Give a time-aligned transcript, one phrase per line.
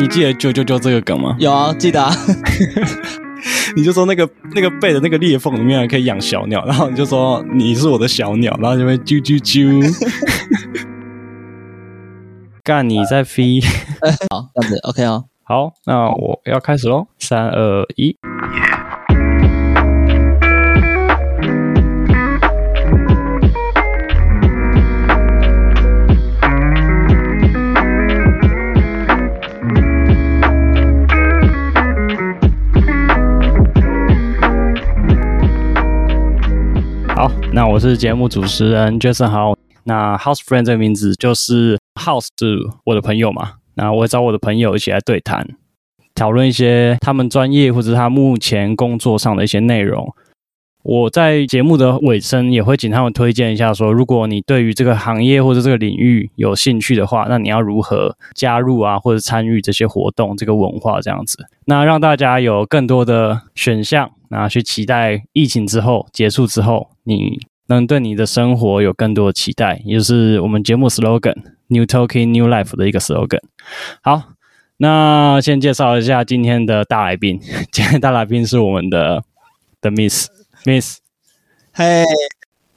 [0.00, 1.36] 你记得啾啾啾这个梗吗？
[1.38, 2.10] 有啊，记得啊。
[3.76, 10.88] 你就说那个那个背的那个裂缝里面还可以养小鸟，然后你就说你是我的小鸟，然后就会啾啾啾。
[12.64, 13.60] 干你在飞？
[14.30, 15.24] 好，这样子 OK 哦。
[15.42, 18.16] 好，那我要开始喽，三二一。
[37.52, 39.56] 那我是节目主持人 Jason 好。
[39.84, 45.48] 那 House Friend 这个名字就是 House 是我的朋友嘛，那我会找我的朋友一起来对谈，
[46.14, 50.14] 讨论一些他们专业或者他目前工作上的一些内容。
[50.82, 64.12] 我在节目的尾声也会请他们推荐一下，说如果你对于这个行业或者这个领域有兴趣的话，那你要如何加入啊，或者参与这些活动、这个文化这样子，那让大家有更多的选项。
[64.32, 71.34] 那去期待疫情之后结束之后，你能对你的生活有更多的期待，也就是我们节目 slogan
[71.66, 73.40] “New Talking New Life” 的一个 slogan。
[74.02, 74.22] 好，
[74.76, 77.40] 那先介绍一下今天的大来宾。
[77.72, 79.24] 今天大来宾是我们的
[79.80, 80.28] 的 Miss
[80.64, 80.98] Miss，
[81.72, 82.04] 嘿，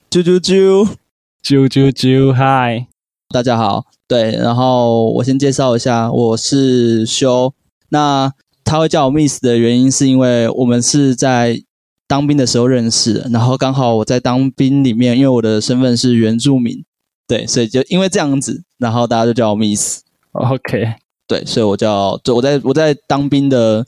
[0.09, 0.95] 啾啾啾
[1.43, 2.87] 啾啾啾，嗨，
[3.29, 3.85] 大家好。
[4.07, 7.53] 对，然后我先介绍一下，我是修。
[7.89, 8.33] 那
[8.73, 11.61] 他会叫我 Miss 的原因，是因为我们是在
[12.07, 16.83] 当兵的时候认识的，然后刚好我在当兵里面，因为我的身份是原住民，
[17.27, 19.99] 对，所以就因为这样子，然后大家就叫我 Miss。
[20.31, 20.95] OK，
[21.27, 23.85] 对，所以我叫，就我在我在当兵的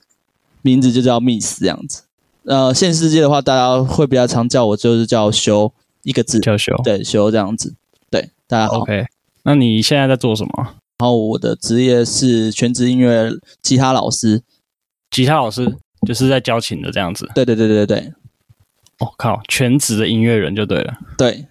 [0.61, 2.03] 名字就叫 Miss 这样子。
[2.43, 7.73] 呃，现实世界的话，大家会比较常叫我就是叫修一个字，叫修，对，修这样子。
[8.11, 8.81] 对，大家好。
[8.81, 9.07] OK，
[9.45, 10.51] 那你现在在做什么？
[10.99, 13.31] 然后我的职业是全职音乐
[13.63, 14.43] 吉他老师。
[15.15, 15.65] 吉他老师
[16.05, 17.31] 就是在教琴的这样子。
[17.33, 18.11] 对对对对对。
[18.99, 20.93] 我、哦、靠，全职的音乐人就对了。
[21.17, 21.45] 对。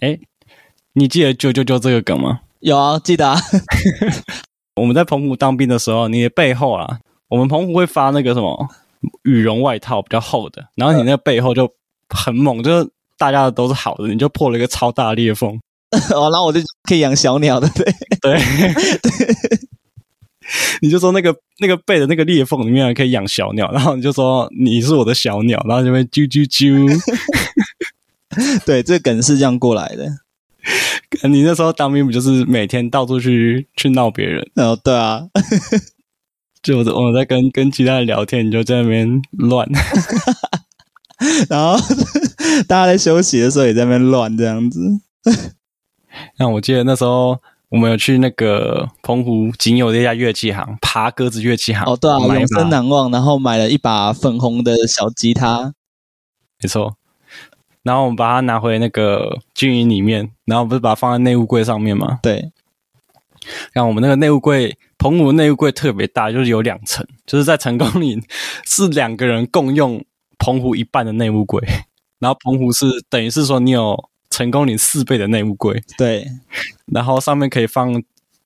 [0.00, 0.18] 哎，
[0.92, 2.40] 你记得啾啾啾这个梗吗？
[2.60, 3.40] 有啊，记得啊。
[4.76, 8.68] 我们在澎湖当兵的时候，你的背后啊，我们澎湖会发那个什么
[9.22, 11.66] 羽绒外套，比较厚的，然后你那个背后就
[12.10, 15.58] 很猛，就是大家的都是好的，你就破了一个超大的裂缝。
[16.14, 17.84] 哦，然后我就可以养小鸟的，对
[18.20, 18.38] 对。
[18.38, 18.38] 对
[20.80, 26.88] 你就说那个那个背的那个裂缝里面还可以养小鸟，然后你就说你是我的小鸟，然后就会啾啾啾。
[28.64, 30.06] 对，这梗是这样过来的。
[31.28, 34.48] 你那时候当兵不就是每天到处去去闹别人？
[34.56, 35.22] 哦，对啊。
[36.62, 39.68] 就我我在跟跟其他人聊天，你就在那边乱。
[41.48, 41.78] 然后
[42.66, 44.80] 大家在休息的时候也在那边乱，这样子。
[46.38, 47.38] 那我记得那时候。
[47.70, 51.84] 我们有去那个澎湖仅有的一家乐器行，爬鸽子乐器行。
[51.84, 53.10] 哦，对啊，永生难忘。
[53.10, 55.74] 然后买了一把粉红的小吉他，
[56.62, 56.96] 没错。
[57.82, 62.20] 然后我们把它拿回那个军营里面，然后不是把它放在内务柜上面吗？
[62.22, 62.50] 对。
[63.72, 68.22] 然后我们那个内务柜，澎湖的内务柜特别大，就是有两层，就是在成功岭
[68.64, 70.02] 是两个人共用
[70.38, 71.62] 澎湖一半的内务柜，
[72.18, 74.08] 然后澎湖是等于是说你有。
[74.30, 76.26] 成功岭四倍的内务柜，对，
[76.86, 78.02] 然后上面可以放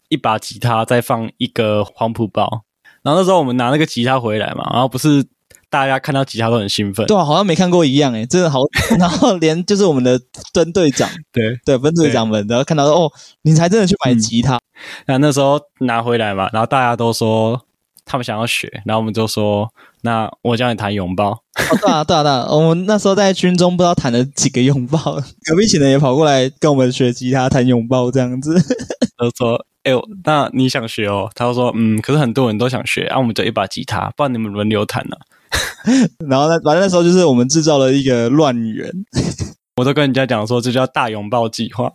[0.09, 2.65] 一把吉他，再放一个黄埔包。
[3.03, 5.25] 然后那时候我们拿那个吉他回来嘛，然后不是
[5.69, 8.61] 大家看到吉他都很兴奋，对啊，好像没看过一样诶，真的好。
[8.99, 10.21] 然后连就是我们的
[10.55, 14.61] 分队长，对对，分队长们，然后看到说哦，你才真的去买吉他。
[15.07, 17.61] 那、嗯、那时候拿回来嘛，然后大家都说
[18.05, 19.69] 他们想要学，然后我们就说。
[20.05, 21.31] 那我教你弹拥抱。
[21.31, 24.99] 哦，对啊，对啊，对啊，我们那时候在军中不知道弹了几个拥抱，
[25.49, 28.55] 隔壁寝的也跑过来跟我们学吉他弹拥抱这样子。
[29.17, 35.17] 他说：“哎呦，那你想学哦？”他就说：“嗯，可是很多人都想学，啊，我们就一把吉他，不然你们轮流弹呢。
[36.29, 38.91] ”然后呢，反正那时候就是我们制造了一个乱源。
[39.77, 41.93] 我都跟人家讲说，这叫大拥抱计划。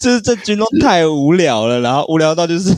[0.00, 2.74] 就是这军中太无聊了，然后无聊到就是。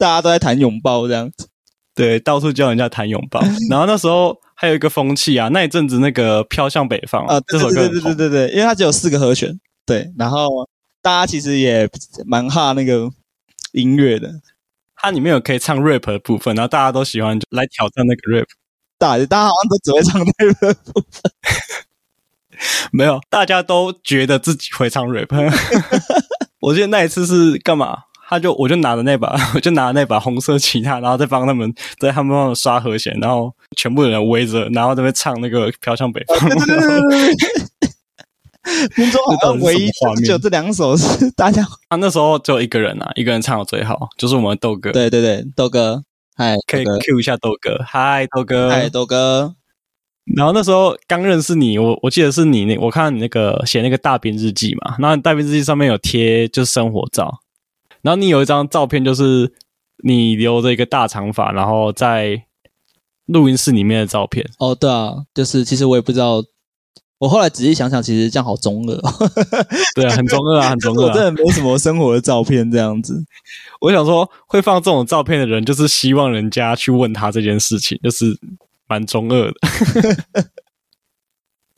[0.00, 1.46] 大家都在谈拥抱这样子，
[1.94, 3.38] 对，到处教人家谈拥抱。
[3.68, 10.10] 然后那时候还有一个风气啊，那一阵子那个飘向北方啊，这首歌对对对对对，因为它只有四个和弦，对。
[10.18, 10.48] 然后
[11.02, 11.86] 大家其实也
[12.24, 13.10] 蛮哈那个
[13.72, 14.32] 音乐的，
[14.96, 18.46] 它里面有可以唱 rap 的部分，然后大家都喜欢来挑战那个 rap。
[18.96, 21.32] 大大家好像都只会唱 rap 的部分，
[22.90, 25.28] 没有，大家都觉得自己会唱 rap。
[26.60, 28.04] 我记得那一次是干嘛？
[28.30, 36.38] 他就我就拿着那把， 我就拿着那把红色吉他，然后再帮他们在他们帮我刷和弦，然后全部的人围着，然后在那边唱那个飘向北方。
[38.94, 39.88] 听说好像唯一
[40.24, 44.92] 就这两首是大家，啊，那时候只有一个人啊，一个人唱的最好，就是我们豆哥。
[44.92, 46.04] 对对对，豆哥，
[46.36, 49.56] 嗨，可以 Q 一下豆哥，嗨，豆哥，嗨，豆哥。
[50.36, 57.40] 然后那时候刚认识你，我我记得是你那，我看到你那个写那个大兵日记嘛，然后大兵日记上面有贴就是生活照，
[58.02, 59.52] 然后你有一张照片就是
[60.04, 62.44] 你留着一个大长发，然后在
[63.26, 64.48] 录音室里面的照片。
[64.58, 66.42] 哦，对啊，就是其实我也不知道，
[67.18, 68.96] 我后来仔细想想，其实这样好中二。
[69.94, 71.08] 对啊，很中二啊，很 中二啊。
[71.08, 73.24] 我真的没什么生活的照片这样子。
[73.80, 78.38] 我想说，会放这种照片的人，就是希望人家去问他这件事情，就是。
[78.90, 79.54] 蛮中二的，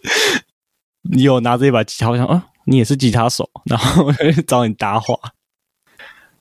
[1.13, 4.07] 你有拿着一把吉他，我想啊，你也是吉他手，然后
[4.47, 5.15] 找你搭话。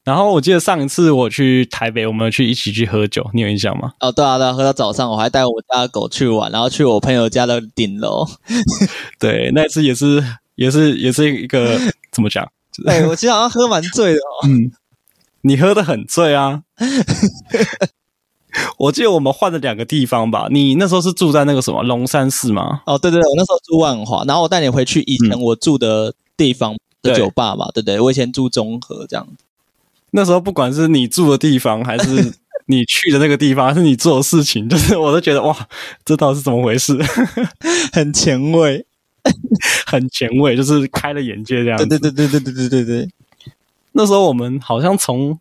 [0.03, 3.91] 然后我记得上一次我去台北，我们去一起去喝酒，你有印象吗？
[3.99, 8.25] 哦，对啊，对啊，喝到早上，我还带我家的狗去玩，然后去我朋友家的顶楼。
[9.19, 10.23] 对，那次也是，
[10.55, 11.77] 也是，也是一个
[12.11, 12.43] 怎么讲？
[12.87, 14.47] 哎，我记得好像喝蛮醉的哦。
[14.49, 14.71] 嗯，
[15.41, 16.63] 你喝的很醉啊。
[18.77, 20.47] 我记得我们换了两个地方吧？
[20.49, 22.81] 你那时候是住在那个什么龙山寺吗？
[22.87, 29.27] 哦，对对对，我那时候住万华，然后我带你回去以前我住的地方的酒吧嘛，嗯、对，对对，我以前住中和这样。
[30.11, 32.33] 那时候不管是你住的地方，还是
[32.67, 35.67] 你去的那个地方，还是你做的事情，就是我都觉得哇，
[36.05, 36.97] 这到底是怎么回事？
[37.91, 38.85] 很前卫，
[39.85, 41.85] 很前卫，就是开了眼界这样子。
[41.85, 43.09] 对对对对对对对对，
[43.93, 45.39] 那时候我们好像从。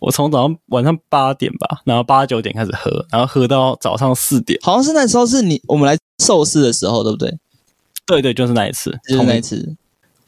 [0.00, 7.34] 我从早上晚上八点吧，然后八九点开始喝，然后喝到早上四点，好像是那时候是你我们来寿司的时候，对不对？
[8.04, 9.74] 对对，就是那一次，就是那一次。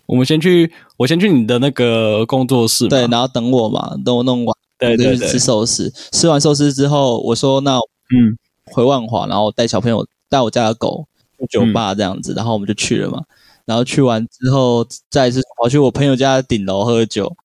[0.06, 5.92] 我们先去，我先去你的那个工作室，对，然后等我嘛，等我弄完，对对对，吃寿司。
[6.12, 8.36] 吃完寿司之后，我说那嗯，
[8.66, 11.06] 回万华，然后带小朋友带我家的狗
[11.38, 13.22] 去酒吧这样子，然后我们就去了嘛。
[13.64, 17.36] 然后去完之后，再一次跑去我朋友家的顶楼喝酒。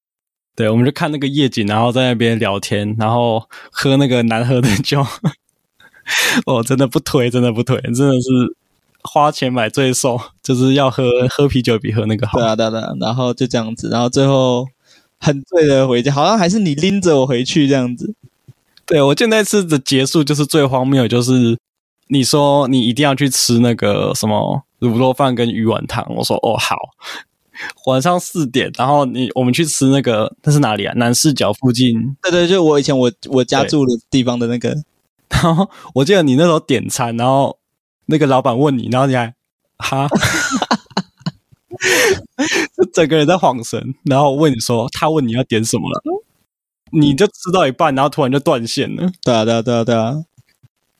[0.55, 3.41] 对，我们就看那个夜景，然后在那边聊天，然后
[3.71, 5.03] 喝那个难喝的酒。
[6.45, 8.29] 哦，真的不推，真的不推，真的是
[9.03, 12.37] 花钱买罪受， 就是要喝喝啤酒比喝那个好。
[12.39, 12.93] 对啊，对啊，对啊。
[12.99, 14.67] 然后就这样子，然后最后
[15.19, 18.13] 很醉的回家，好像还是你拎着我回去这样子。
[18.85, 21.57] 对，我记得那次的结束就是最荒谬，就是
[22.07, 26.75] 你说你一定要去吃那个什么卤肉饭跟鱼丸汤，我说哦好。
[27.85, 30.93] 晚上四点，然后你我们去吃那个，那是哪里啊？
[30.95, 31.93] 南市角附近。
[32.23, 34.75] 对对，就我以前我我家住的地方的那个。
[35.29, 37.55] 然后我记得你那时候点餐，然后
[38.05, 39.33] 那个老板问你，然后你还
[39.77, 40.07] 哈，
[42.75, 46.01] 就 整个人在晃神，然后问你说，他问你要点什么了，
[46.91, 49.11] 你就吃到一半，然后突然就断线了。
[49.23, 50.23] 对啊对啊对啊对啊，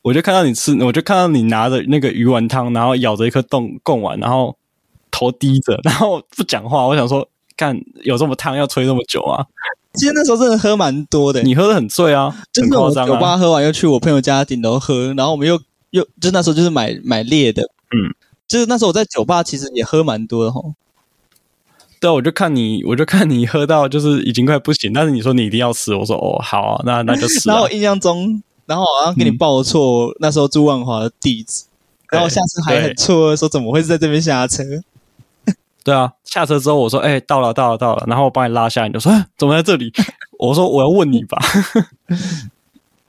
[0.02, 4.56] 我就看到你吃，我就看到你拿着那个鱼丸汤，然后咬着一颗冻贡丸，然后。
[5.14, 6.86] 头低着，然后不讲话。
[6.86, 9.44] 我想说，干有这么烫，要吹这么久啊？
[9.92, 15.60] 其实那时候真的喝蛮多的，你喝的很醉啊，就是我酒吧喝完又去我朋友家顶楼喝，然后我们又
[15.92, 18.12] 又就那时候就是买买烈的，嗯，
[18.48, 20.74] 就是那时候我在酒吧其实也喝蛮多的吼。
[22.00, 27.46] 对啊，我就看你，我就看你喝到就是已经快不行，但是你说你一定要吃，我说哦好啊，那那就吃。
[27.48, 31.62] 然后我印象中，然后好像给你报错、嗯、那时候朱万华的地址，
[32.10, 34.64] 然后下次还很错说怎么会是在这边下车。
[35.84, 39.92] 对啊，下车之后我说：“哎、欸，到了，到了，到了。”然后我帮你拉下，你就说：“哎，怎么在这里？”
[40.38, 41.38] 我说：“我要问你吧。”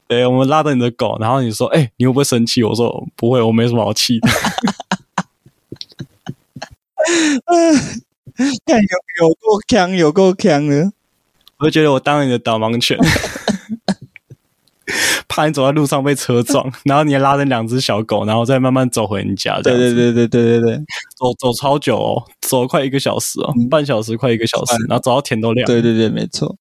[0.08, 4.30] 对，我们拉着你的狗，然后你说：“哎、欸，你会不会生气？”我说：“不会，我没什么好气的。
[8.66, 10.92] ”看有有够强，有够强的，
[11.60, 12.98] 我就觉得我当了你的导盲犬。
[15.28, 19.60] 怕你走在路上被车撞，然后你还拉着两只小狗，然后再慢慢走回你家。
[19.62, 20.78] 对对对对对对对，
[21.18, 25.66] 走走超久哦，走了快一个小时哦，嗯、半小时快一个小时，然后走到天都亮。
[25.66, 26.56] 对对对，没错。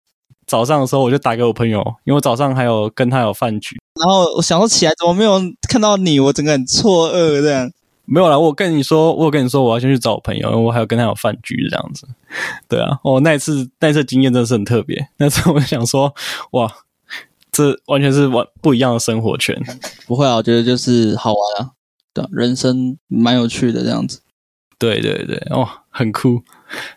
[0.53, 7.71] 早上的时候我就打给我朋友，因为我早上还有跟他有饭局，然后我想说起来怎么没有看到你，我整个很错愕这样。
[8.05, 12.07] 没有啦，我跟你说，我跟你说，我要先去找我朋友，因为我还有跟他有饭局这样子。
[12.69, 15.09] 对啊，哦，那一次那一次经验真的是很特别。
[15.17, 16.15] 那次我想说，
[16.53, 16.71] 哇。
[17.51, 19.55] 这完全是完不一样的生活圈，
[20.07, 21.73] 不会啊，我觉得就是好玩啊，
[22.15, 24.21] 对，人生蛮有趣的这样子。
[24.79, 26.41] 对对对，哦，很酷。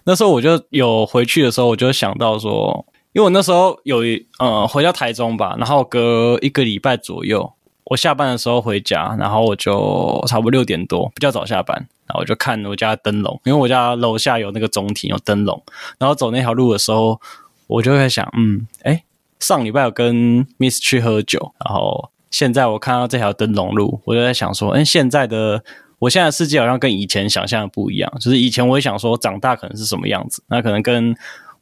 [0.06, 2.86] 那时候我就有回去的时候，我就想到说，
[3.16, 7.54] 因为我那时候有一呃回到台中吧，然后隔一个礼拜左右，
[7.86, 15.64] 我下班的时候回家，然后我就差不多六点多，比较早下班，然后我就看我家灯笼，因为我家楼下有那个中庭有灯笼，
[15.98, 17.22] 然后走那条路的时候，
[17.68, 19.04] 我就会想，嗯，哎。
[19.38, 25.62] 上礼拜有跟 Miss 去喝酒，然后现在我看到这条灯笼路，我就在想说，哎，现在的
[26.00, 28.12] 我现在的世界好像跟以前想象的不一样。
[28.20, 31.14] 就是以前我会想说长大可能是什么样子，那可能跟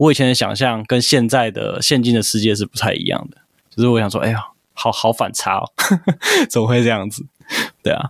[0.03, 3.38] 我以前的想象跟现在的现今的世界是不太一样的。
[3.74, 4.39] 就是我想说，哎呀，
[4.74, 5.63] 好好反差哦，
[6.50, 7.25] 怎么会这样子？
[7.81, 8.10] 对啊，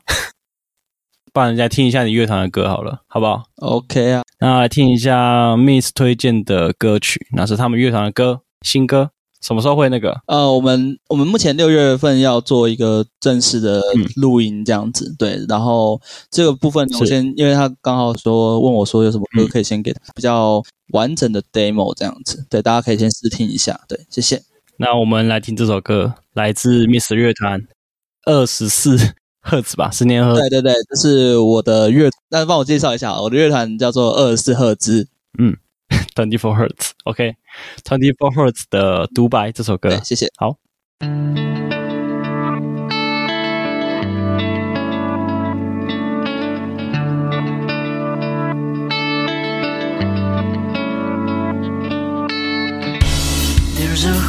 [1.31, 9.11] 帮人家听一下你乐团的歌好了，好不好？OK 啊，那来听一下 Miss 推荐的歌曲，那是他们乐团的歌，新歌。
[9.39, 10.21] 什么时候会那个？
[10.27, 13.81] 呃，我们我们目前六月份要做一个正式的
[14.15, 15.15] 录音，这样子、嗯。
[15.19, 15.99] 对，然后
[16.31, 22.47] 这个部分我先，因为他刚好说问我说有什么歌可以先给他比较完整的 demo 这样子。
[22.49, 23.81] 对，大家可以先试听一下。
[23.87, 24.41] 对，谢谢。
[24.77, 27.61] 那我们来听这首歌，来自 Miss 乐团，
[28.25, 28.97] 二十四
[29.41, 30.39] 赫兹吧，十年赫兹。
[30.39, 35.07] 对对对，这是我的乐，那帮我介绍一下，我的乐团叫做二十四赫兹。
[35.37, 35.57] 嗯。
[36.15, 40.27] Twenty Four Hertz，OK，Twenty Four Hertz 的独白这首歌，谢谢。
[40.37, 40.57] 好。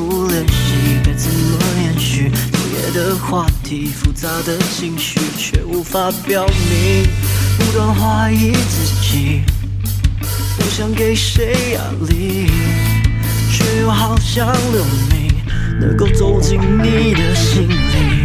[0.00, 0.54] 不联系
[1.04, 2.30] 该怎么延续。
[2.30, 7.06] 昨夜的话题，复杂的情绪，却无法表明，
[7.58, 9.42] 不断怀疑自己。
[10.56, 12.50] 不想给谁压力，
[13.52, 15.30] 却又好想留名，
[15.78, 18.19] 能够走进你的心里。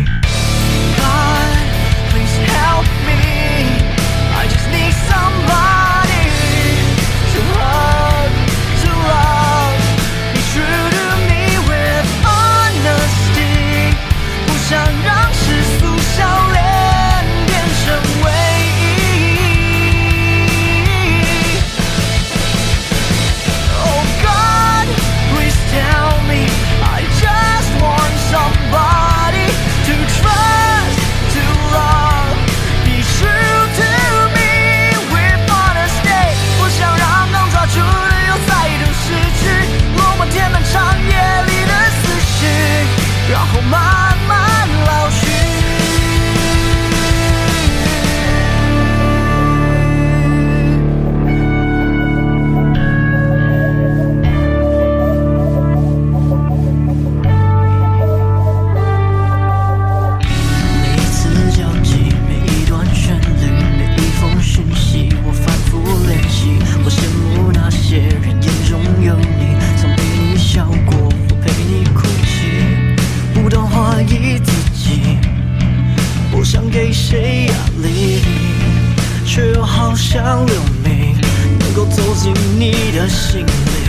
[82.54, 83.85] 你的心里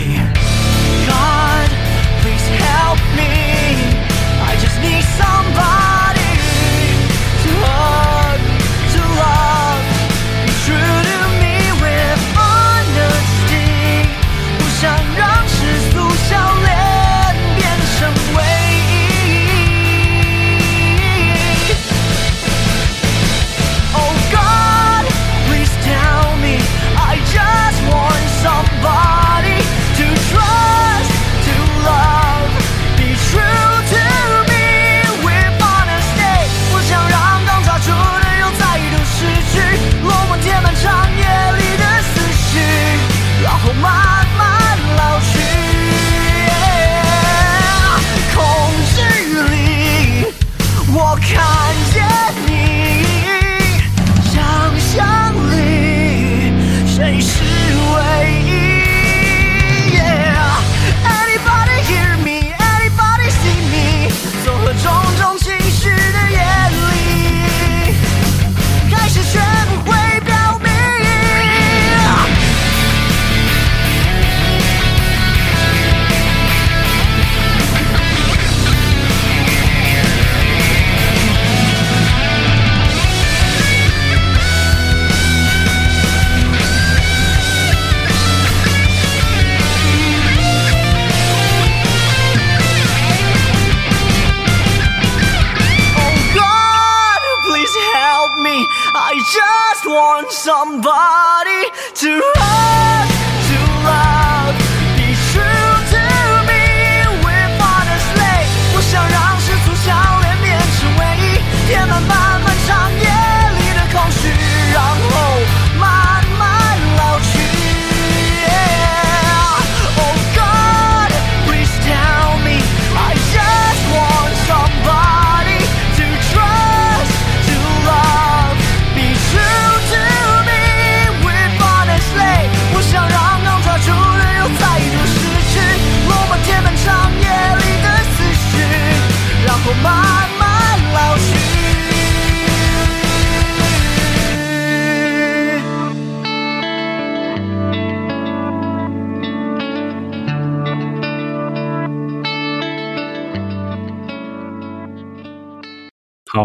[100.29, 101.63] somebody
[101.95, 102.46] to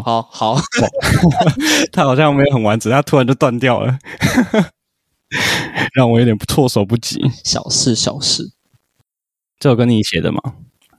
[0.01, 0.61] 好，好好，
[1.93, 3.99] 他好像没有很完整，他突然就断掉了，
[5.95, 7.21] 让我有点措手不及。
[7.45, 8.53] 小事小事。
[9.59, 10.41] 这首歌你写的吗？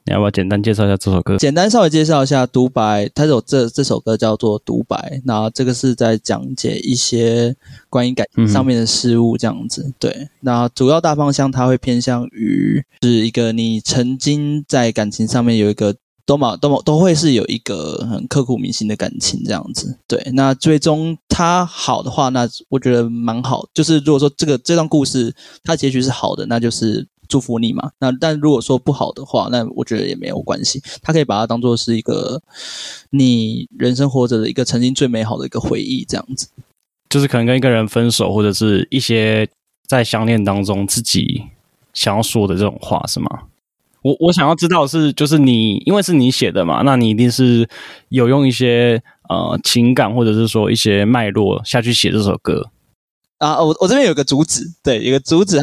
[0.05, 1.37] 你要不要简单介绍一下这首歌？
[1.37, 7.55] 简单稍微介绍一下《独白》，它有这这首歌叫做《独白》，那这个是在讲解一些
[7.89, 9.83] 关于感情上面的事物，这样子。
[9.83, 15.95] 嗯、对，那主要大方向它会偏向于是一个你曾经在感情上面有一个。
[16.25, 20.21] 都嘛都嘛都会是有一个很刻骨铭心的感情这样子，对。
[20.33, 23.67] 那最终他好的话，那我觉得蛮好。
[23.73, 27.91] 就是如果说这个这段故事它结局是好的，那就是祝福你嘛。
[27.99, 30.81] 那但如果说不好的话，那我觉得也没有关系。
[31.01, 32.41] 他可以把它当做是一个
[33.09, 36.47] 你人生活着的一个曾经最美好的一个回忆这样子。
[37.09, 39.47] 就是可能跟一个人分手，或者是一些
[39.87, 41.43] 在相恋当中自己
[41.93, 43.43] 想要说的这种话，是吗？
[44.03, 47.67] 我我想要知道是，就是你，因为是你写的嘛，那你一定是
[48.09, 52.69] 有用一些呃情感，或者是说一些脉络下去写这首歌
[53.37, 53.63] 啊。
[53.63, 55.57] 我我这边有个主旨，对，有个主旨，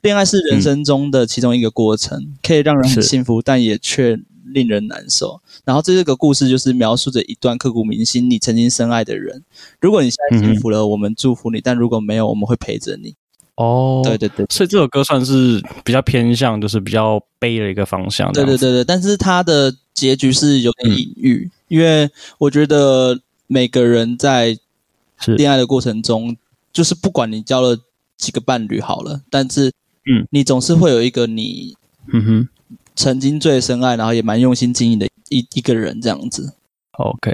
[0.00, 5.40] 恋爱是人生中的其中一个过程，嗯、可以让人很幸福，但也却令人难受。
[5.64, 9.44] 然后这个故事就是描述着一段刻骨铭心，你曾经深爱的人。
[9.80, 13.14] 如果你现在幸福了，嗯、我们祝福你；但如果没有，我们会陪着你。
[13.56, 18.32] 哦，对对对，所以这首歌算是比较偏向，就是比较悲的一个方向。
[18.32, 24.58] 对对对对，但是它的结局是有点隐喻，嗯、因为我觉得每个人在
[25.36, 26.36] 恋爱的过程中，是
[26.72, 27.78] 就是不管你交了
[28.16, 29.70] 几个伴侣好了，但是
[30.10, 31.76] 嗯，你总是会有一个你
[32.12, 32.48] 嗯哼
[32.96, 36.54] 曾经最深爱，然后也蛮用心经营的一一个人这样子。
[36.92, 37.32] OK。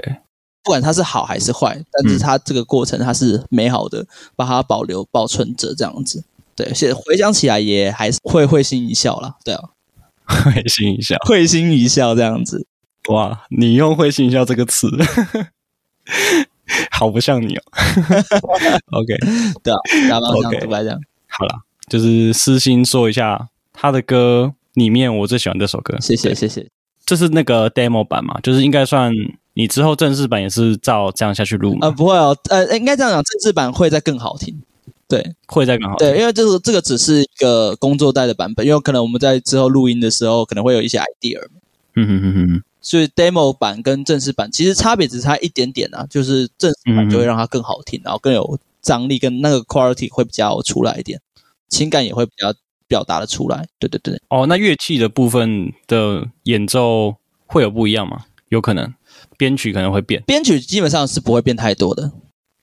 [0.69, 4.05] 不管它是好还是坏，但是它这个过程它是美好的，
[4.35, 6.23] 把它保留保存着这样子。
[6.55, 9.33] 对，现在回想起来也还是会会心一笑啦。
[9.43, 9.63] 对啊，
[10.27, 12.67] 会心一笑，会心一笑这样子。
[13.07, 14.87] 哇，你用“会心一笑”这个词，
[16.91, 17.63] 好不像你哦。
[18.93, 19.17] OK，
[19.63, 21.01] 对啊，大方向独白这样。
[21.29, 25.99] 好了，就是私心说一下他的歌里面，我最喜欢这首歌。
[25.99, 26.67] 谢谢谢谢。
[27.07, 29.11] 这是那个 demo 版嘛，就是应该算。
[29.53, 31.87] 你之后正式版也是照这样下去录吗？
[31.87, 34.61] 呃，不会哦，呃，应该这样讲，正式版会再更好听。
[35.07, 36.07] 对，会再更好听。
[36.07, 41.39] 对，因为这个这个只是一个工作带的版本，因为可能我们在之后录音的时候可能会有一些 idea。
[41.95, 42.63] 嗯哼哼哼。
[42.81, 51.19] 所以 demo 版跟正式版其实差别只差一点点啊，就是正式版就会让它更好听，嗯、然后更有张力，跟那个 quality 会比较出来一点，
[51.67, 52.53] 情感也会比较
[52.87, 53.67] 表达的出来。
[53.79, 54.21] 对对对。
[54.29, 57.15] 哦，那乐器的部分的演奏
[57.47, 58.25] 会有不一样吗？
[58.47, 58.93] 有可能。
[59.37, 62.11] 编曲可能会变，编曲基本上是不会变太多的，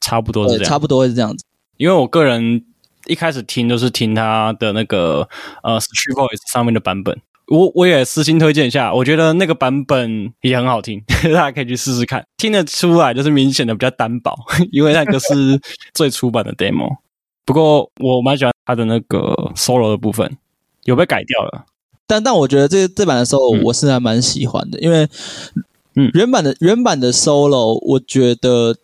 [0.00, 1.44] 差不多是这样，差不多会是这样子。
[1.76, 2.64] 因为我个人
[3.06, 5.28] 一开始听都是听他的那个
[5.62, 14.34] 呃 StreetVoice 上面的版本，我我也私心推荐一下，我觉得那个版本也很好听， 大家可以去试试看，听得出来就是明显的比较单薄，
[14.72, 15.60] 因为那个是
[15.92, 16.96] 最初版的 demo。
[17.44, 20.36] 不过我蛮喜欢他的那个 solo 的部分，
[20.84, 21.66] 有被改掉了，
[22.06, 25.08] 但但我觉得这这版的 solo 我是还蛮喜欢的，嗯、因为。
[25.98, 28.76] 嗯，原版的原版的 solo，我觉得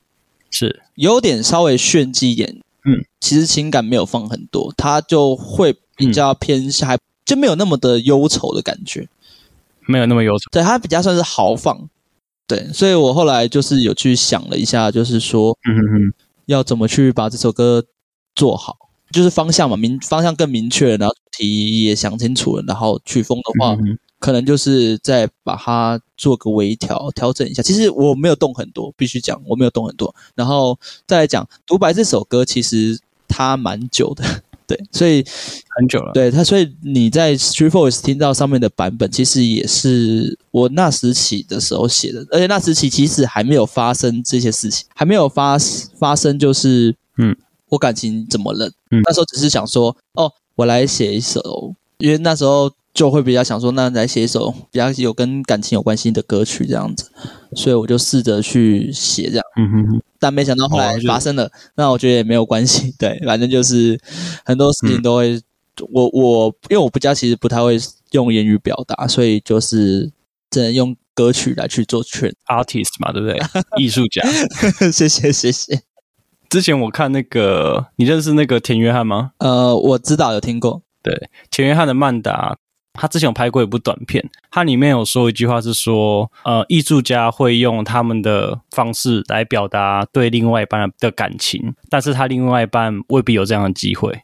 [0.50, 2.58] 是有点稍微炫技一点。
[2.84, 9.06] 嗯，其实情感没有放很多，它就会比较偏向，嗯、就没有那么的忧愁的感觉，
[9.86, 10.48] 没有那么忧愁。
[10.50, 11.88] 对，它比较算是豪放。
[12.48, 16.14] 对，所以我后来就是有去想了一下，就是说，嗯哼哼，
[16.46, 17.84] 要怎么去把这首歌
[18.34, 18.76] 做好，
[19.12, 23.76] 就是方向嘛，明方向更明确，然后主题也想清楚了，然后曲风的话。
[24.22, 27.60] 可能就是再把它做个微调，调整一下。
[27.60, 30.14] 其实我没有动很多，必须讲我没有动很多。
[30.36, 34.22] 然后再来讲独白这首歌，其实它蛮久的，
[34.64, 35.24] 对，所以
[35.76, 36.12] 很久了。
[36.12, 45.58] 对它，所以你在 StreetVoice 听到上面的版本，其实也是我那时起的时候写的，而且那时起其实还没有发生这些事情，还没有发
[45.98, 47.36] 发生，就是嗯，
[47.70, 48.68] 我感情怎么了？
[48.92, 57.10] 嗯，那时候只是想说，哦，我来写一首，因为那时候就会比较想说，那来写一首比较有跟感情有关系的歌曲这样子，
[57.56, 63.98] 所以我就试着去写这样，嗯哼哼，但没想到后来发生了，哦，那我觉得也没有关系，对，反正就是
[64.44, 65.42] 很多事情都会，嗯，
[65.92, 67.78] 我我因为我不家其实不太会
[68.12, 70.12] 用言语表达，所以就是。
[70.52, 73.40] 只能用歌曲来去做劝 artist 嘛，对不对？
[73.78, 74.22] 艺术家，
[74.92, 75.80] 谢谢谢谢。
[76.50, 79.30] 之前我看那个，你认识那个田约翰吗？
[79.38, 80.82] 呃，我知道，有听过。
[81.02, 82.58] 对，田约翰的曼达，
[82.94, 94.22] 他之前有拍过一部短片，他里面有说一句话是说，呃，艺术家会用他们的方式来表达对另外一半的感情，但是他另外一半未必有这样的机会。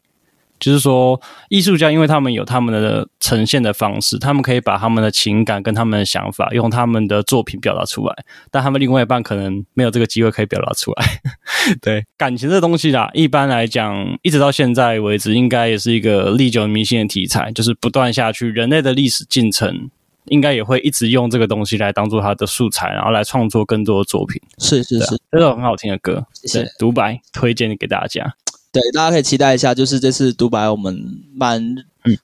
[0.58, 8.14] 就是说，艺术家因为他们有他们的呈现的方式，他们可以把他们的情感跟他们的想法用他们的作品表达出来，
[8.50, 11.06] 但他们另外一半可能没有这个机会可以表达出来。
[11.80, 19.90] 对，感情这东西啦，一般来讲，一直到现在为止，应该也是一个历久弥新的题材，就是不断下去，人类的历史进程
[20.26, 24.40] 应该也会一直用这个东西来当做它的素材，然后来创作更多的作品。
[24.58, 26.62] 是是是，这首很好听的歌，谢谢。
[26.62, 28.34] 对，独白推荐给大家。
[28.70, 31.74] 对，大家可以期待一下，就是这次独白，我们蛮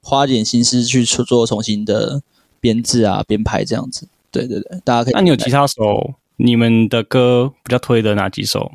[0.03, 2.23] 花点心思去做重新的
[2.61, 4.07] 编制啊、编排这样子。
[4.31, 5.13] 对对对，大家可以。
[5.15, 8.71] 那你有其他首你们的歌比较推的哪几首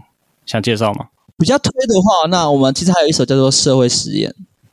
[0.46, 1.08] 想介绍吗？
[1.38, 4.30] 比较推的话，那我们其实还有一首叫做《社会实验》，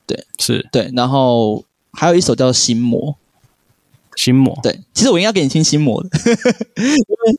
[0.06, 3.12] 对，是对，然后还有一首叫《心魔》。
[4.16, 6.08] 心魔，对，其实我应该给你听心魔的，
[6.76, 6.94] 因为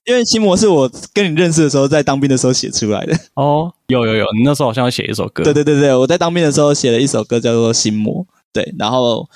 [0.06, 3.18] 因为心魔是我跟你认识的时候，在当兵的时候写出来的。
[3.34, 5.44] 哦，有有有，你那时候好像要写一首歌。
[5.44, 8.24] 对对对对，我在当兵的时候写了一首歌，叫做《心魔》。
[8.54, 9.28] 对，然后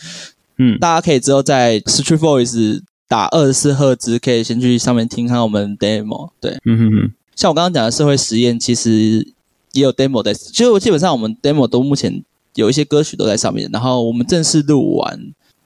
[0.58, 6.30] 嗯，大家可以之后在 Street Voice 打二十四赫兹，可以先去上面听看我们 demo。
[6.40, 9.28] 对，嗯哼哼，像我刚刚讲的社会实验，其实
[9.74, 12.24] 也有 demo 在，其实我基本上我们 demo 都目前
[12.54, 15.20] 有一些歌曲都在上面，然后我们正式录完。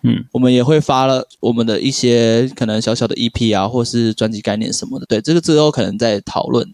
[0.05, 5.05] 嗯，我们也会发了我们的一些可能小小的 EP 啊，或是专辑概念什么的。
[5.07, 6.67] 对，这个之后可能再讨论。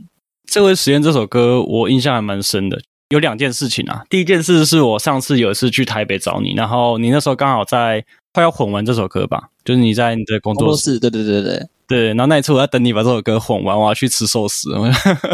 [0.45, 2.81] 这回实验这首歌，我印象还蛮深的。
[3.09, 10.97] 有两件事情啊，第一件事是我上次有一次去台北找你，然后你那时候刚好在快要混完这首歌吧，就是你在你的工作室。
[10.97, 12.07] 对对对对对。
[12.07, 14.69] 然后那一次我在等你把这首歌混完，我要去吃寿司，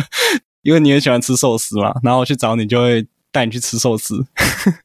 [0.64, 1.94] 因为你很喜欢吃寿司嘛。
[2.02, 4.26] 然后我去找你，就会带你去吃寿司。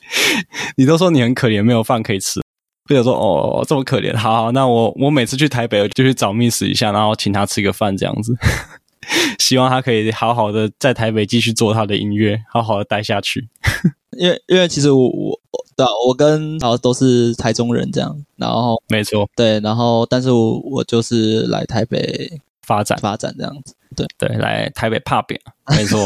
[0.76, 2.42] 你都说你很可怜，没有饭可以吃。
[2.88, 8.34] 或者说哦，这么可怜，好好，那我我每次去台北我就去找 Miss 一下，然后请他吃个饭这样子，
[9.38, 13.48] 希望他可以好好的在台北继续做他的音乐，好好的待下去。
[14.18, 15.40] 因为因为其实我我
[15.74, 22.30] 对我跟老都是台中人这样，然后没错，对，然后但是我我就是来台北
[22.66, 22.98] 发展。
[22.98, 24.06] 发展这样子，对。
[24.18, 25.40] 对，来台北怕扁，
[25.70, 26.04] 没错，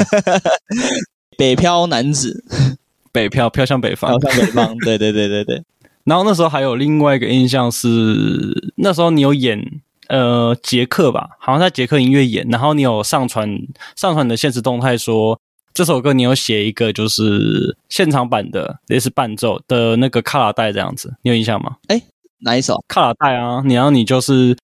[1.37, 2.45] 北漂男子，
[3.11, 5.63] 北漂飘向北方，飘向北方，对对对对对。
[6.07, 9.61] 然后那时候还有另外一个印象是，那时候你有演
[10.09, 13.51] 呃杰克吧，好像在杰克音乐演，然后你有上传
[13.97, 15.37] 上传你的现实动态说
[15.75, 21.77] 这首歌你有写一个就是现场版的也是伴奏的那个卡拉带这样子，你有印象吗？
[21.89, 22.01] 哎，
[22.39, 22.83] 哪一首？
[22.87, 24.57] 卡拉带啊，然后你就是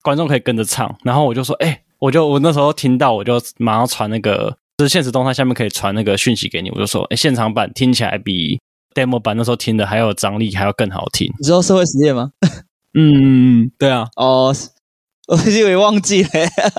[0.00, 8.60] 观众可以跟着唱，然后我就说，哎，我就我那时候听到我就马上传那个就是现实动态下面可以传那个讯息给你，我就说，哎，现场版听起来比。
[8.94, 11.26] Demo 版那时候听的还有张力，还要更好听。
[11.38, 12.30] 你知道社会实验吗？
[12.94, 14.08] 嗯，对啊。
[14.16, 14.54] 哦，
[15.28, 16.28] 我以为忘记了。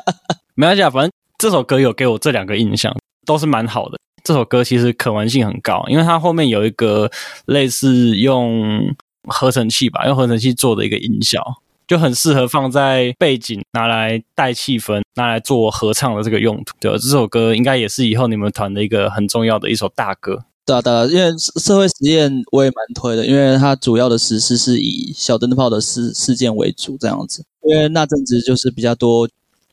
[0.55, 3.99] 没关系啊，反正这首歌有给我这两个印象，都是蛮好的。
[4.23, 7.11] 这首歌其实可玩性很高，因为它后面有一个
[7.45, 8.95] 类似用
[9.27, 11.43] 合成器吧，用合成器做的一个音效，
[11.85, 16.73] 就很适合放在背景拿来带气氛，拿来做合唱的这个用途。
[16.79, 20.45] 对，这首歌应该也是以后你们团的一个很重要的一首大歌。
[20.65, 27.45] 对啊，对啊，因为社会实验我也蛮推的，因为它主要的实施是以小灯泡的事事件为主这样子。
[27.61, 29.29] 因为那阵子就是比较多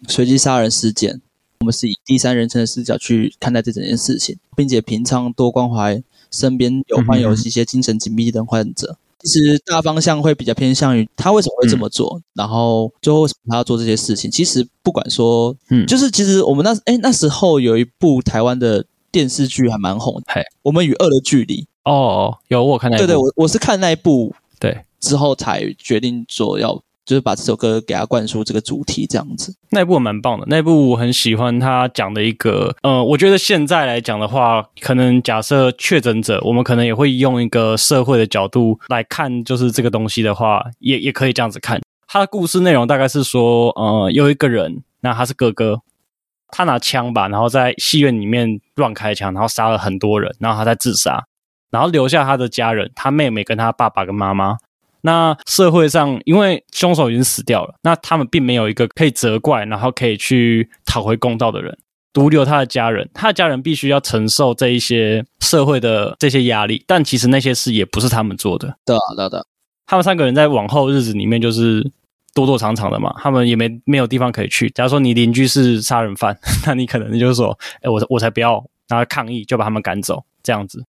[0.06, 1.22] 随机杀人事件，
[1.60, 8.98] 我们是以第三人称的视角去看待这整件事情，并且平常多关怀身边有患有一些精神疾病的患者。
[8.98, 14.30] 嗯、其实大方向会比较偏向于他为什么会这么做，嗯、然后最后为什么他要做这些事情。
[14.30, 18.84] 其实不管说，嗯，就是其实我们那哎那时候有一部台湾的。
[19.12, 21.66] 电视剧还蛮红的，嘿，我们与恶的距离。
[21.84, 29.54] 哦，有我看那部，对对，我我是看那一部，对，之后才决定说要就是把这首歌给他灌输这个主题这样子。
[29.70, 41.80] 那一部蛮棒的，那一部我很喜欢他讲的一个，呃，我觉得现在来讲的话，可能假设确诊者，我们可能也会用一个社会的角度来看，就是这个东西的话，也也可以这样子看。
[42.06, 45.80] 他的故事内容大概是说，呃，有一个人，那他是哥哥，
[46.52, 51.24] 他拿枪吧，然后在戏院里面乱开枪，然后杀了很多人，然后他在自杀，
[51.72, 54.58] 然后留下他的家人，他妹妹跟他爸爸跟妈妈。
[55.04, 61.76] 那社会上，因为凶手已经死掉了，那他们并没有一个可以责怪，然后可以去讨回公道的人，
[62.12, 68.76] 独留他的家人，他的家人必须要承受这一些社会的这些压力，但其实那些事也不是他们做的。
[68.86, 69.44] 对啊，对的。
[69.86, 71.90] 他们三个人在往后日子里面就是
[72.34, 74.70] 躲躲藏藏的嘛，他们也没没有地方可以去。
[74.70, 80.84] 假如说你邻居是杀人犯， 那你可能就是说，哎，我我才不要，然后抗议就把他们赶走，这样子。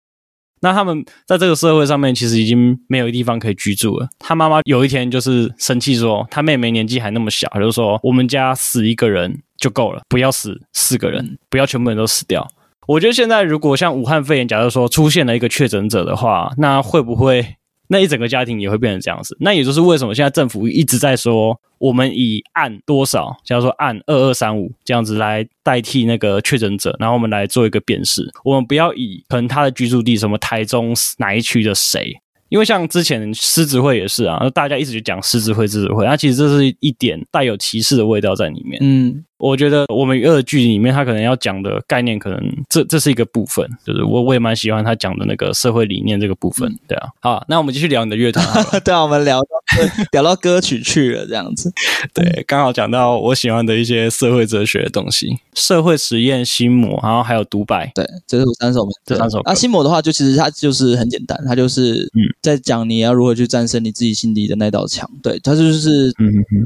[0.64, 4.08] 那他们在这个社会上面，其实已经没有地方可以居住了。
[4.20, 12.48] 他妈妈有一天就是生气说，他妹妹年纪还那么小，就说我们家死一个人就够了，不要死四个人，不要全部人都死掉。
[12.88, 17.56] 我觉得现在如果像武汉肺炎，假如说出现了一个确诊者的话，那会不会？
[17.92, 32.16] 那一整个家庭也会变成这样子，那也就是为什么现在政府一直在说，我们以按多少，假如说按二二三五这样子来代替那个确诊者，然后我们来做一个辨识，我们不要以可能他的居住地什么台中哪一区的谁。
[32.48, 38.78] 因为像之前狮子会也是啊，大家一直就讲狮子会、狮子会，那其实这是一点带有歧视的味道在里面。
[38.82, 46.74] 嗯，我觉得我们与恶的距离里面，他可能要讲的概念，可能这这是一个部分，就是我我也蛮喜欢他讲的那个社会理念这个部分。
[46.88, 48.46] 对啊，好，那我们继续聊你的乐团。
[48.86, 49.48] 对啊，我们聊到
[50.14, 51.72] 聊到歌曲去了，这样子。
[52.14, 57.92] 对，刚好讲到我喜欢的一些社会哲学的东西，社会实验、心魔，然后还有独白。
[57.96, 59.40] 对，这是我三首，这三首。
[59.40, 62.32] 啊，心魔的话，就其实它就是很简单，它就是嗯。
[62.42, 66.12] 在讲你要如何去战胜你自己心里的那道墙，对，它就是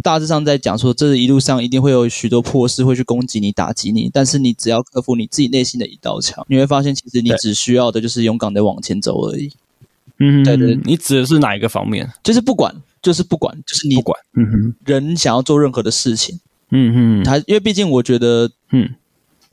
[0.01, 9.51] 大致上在讲说，这一路上一定会有许多破事会去攻击你、打击你，但是你只要克服你自己内心的一道墙，你会发现其实你只需要的就是勇敢的往前走而已。
[10.19, 12.09] 嗯，对对，你指的是哪一个方面？
[12.23, 16.39] 就是不管，就是不管，就是你不管，嗯哼，人想要做任何的事情，
[16.71, 18.89] 嗯哼，他因为毕竟我觉得，嗯。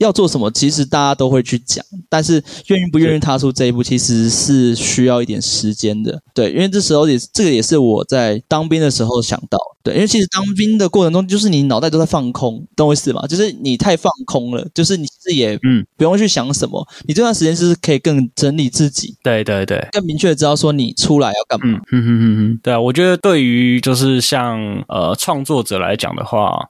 [0.03, 6.21] 要做什么，其实大家都会去讲，但是愿意不愿意踏出这一步，其实是需要一点时间的。
[6.33, 13.25] 对，因为这时候也这个也是我在当兵的时候想到，对，因为其实当兵的过程中，就是你脑袋都在放空，懂我意思吗？
[13.27, 21.79] 就是你太放空了，就是你是也嗯不用去想什么，嗯、你这段时间是可以更整理自己，对对对，更明确的知道说你出来要干嘛。
[21.91, 26.67] 嗯嗯嗯嗯，对啊，我觉得对于就是像呃创作者来讲的话，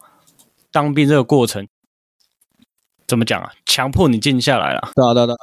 [0.71, 1.67] 当兵这个过程。
[3.13, 3.52] 怎么讲啊？
[3.67, 4.89] 强迫你静下来了。
[4.95, 5.38] 对啊，对啊，对啊。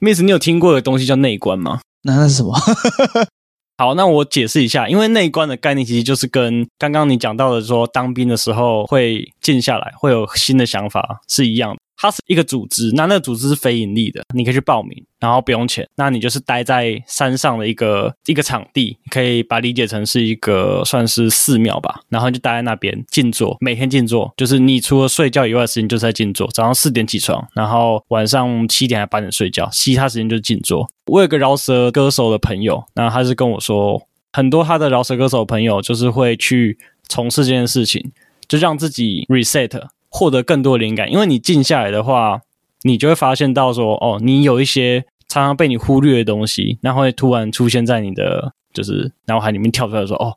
[0.00, 1.80] Miss，你有听过的东西叫内观吗？
[2.04, 2.54] 那那是什么？
[3.76, 11.80] 好，那我解释一下，因为内观的概念其实就是跟刚刚你讲到的说，当兵的时候会静下来，会有新的想法是一样的。
[12.00, 15.86] 它是一个组织，那那个组织是非盈利的，你可以去报名，然后不用钱。
[15.96, 26.50] 那你就是待在山上的一个一个场地，可以把理解成是一个算是寺庙吧，然后就待在那边静坐，每天静坐，就是你除了睡觉以外的时间就是在静坐。
[26.52, 30.88] 早上四点起床，然后晚上七点还八点睡觉，其他时间就是静坐。
[31.04, 34.00] 我有个饶舌歌手的朋友，那他是跟我说，
[34.32, 38.10] 很多他的饶舌歌手朋友就是会去从事这件事情，
[38.48, 39.88] 就让自己 reset。
[40.10, 42.40] 获得更多灵感，因为你静下来的话，
[42.82, 50.34] 你就会发现到说，哦，你有一些常常被你忽略的东西，然后会突然出现在你的就是脑海里面跳出来说，哦，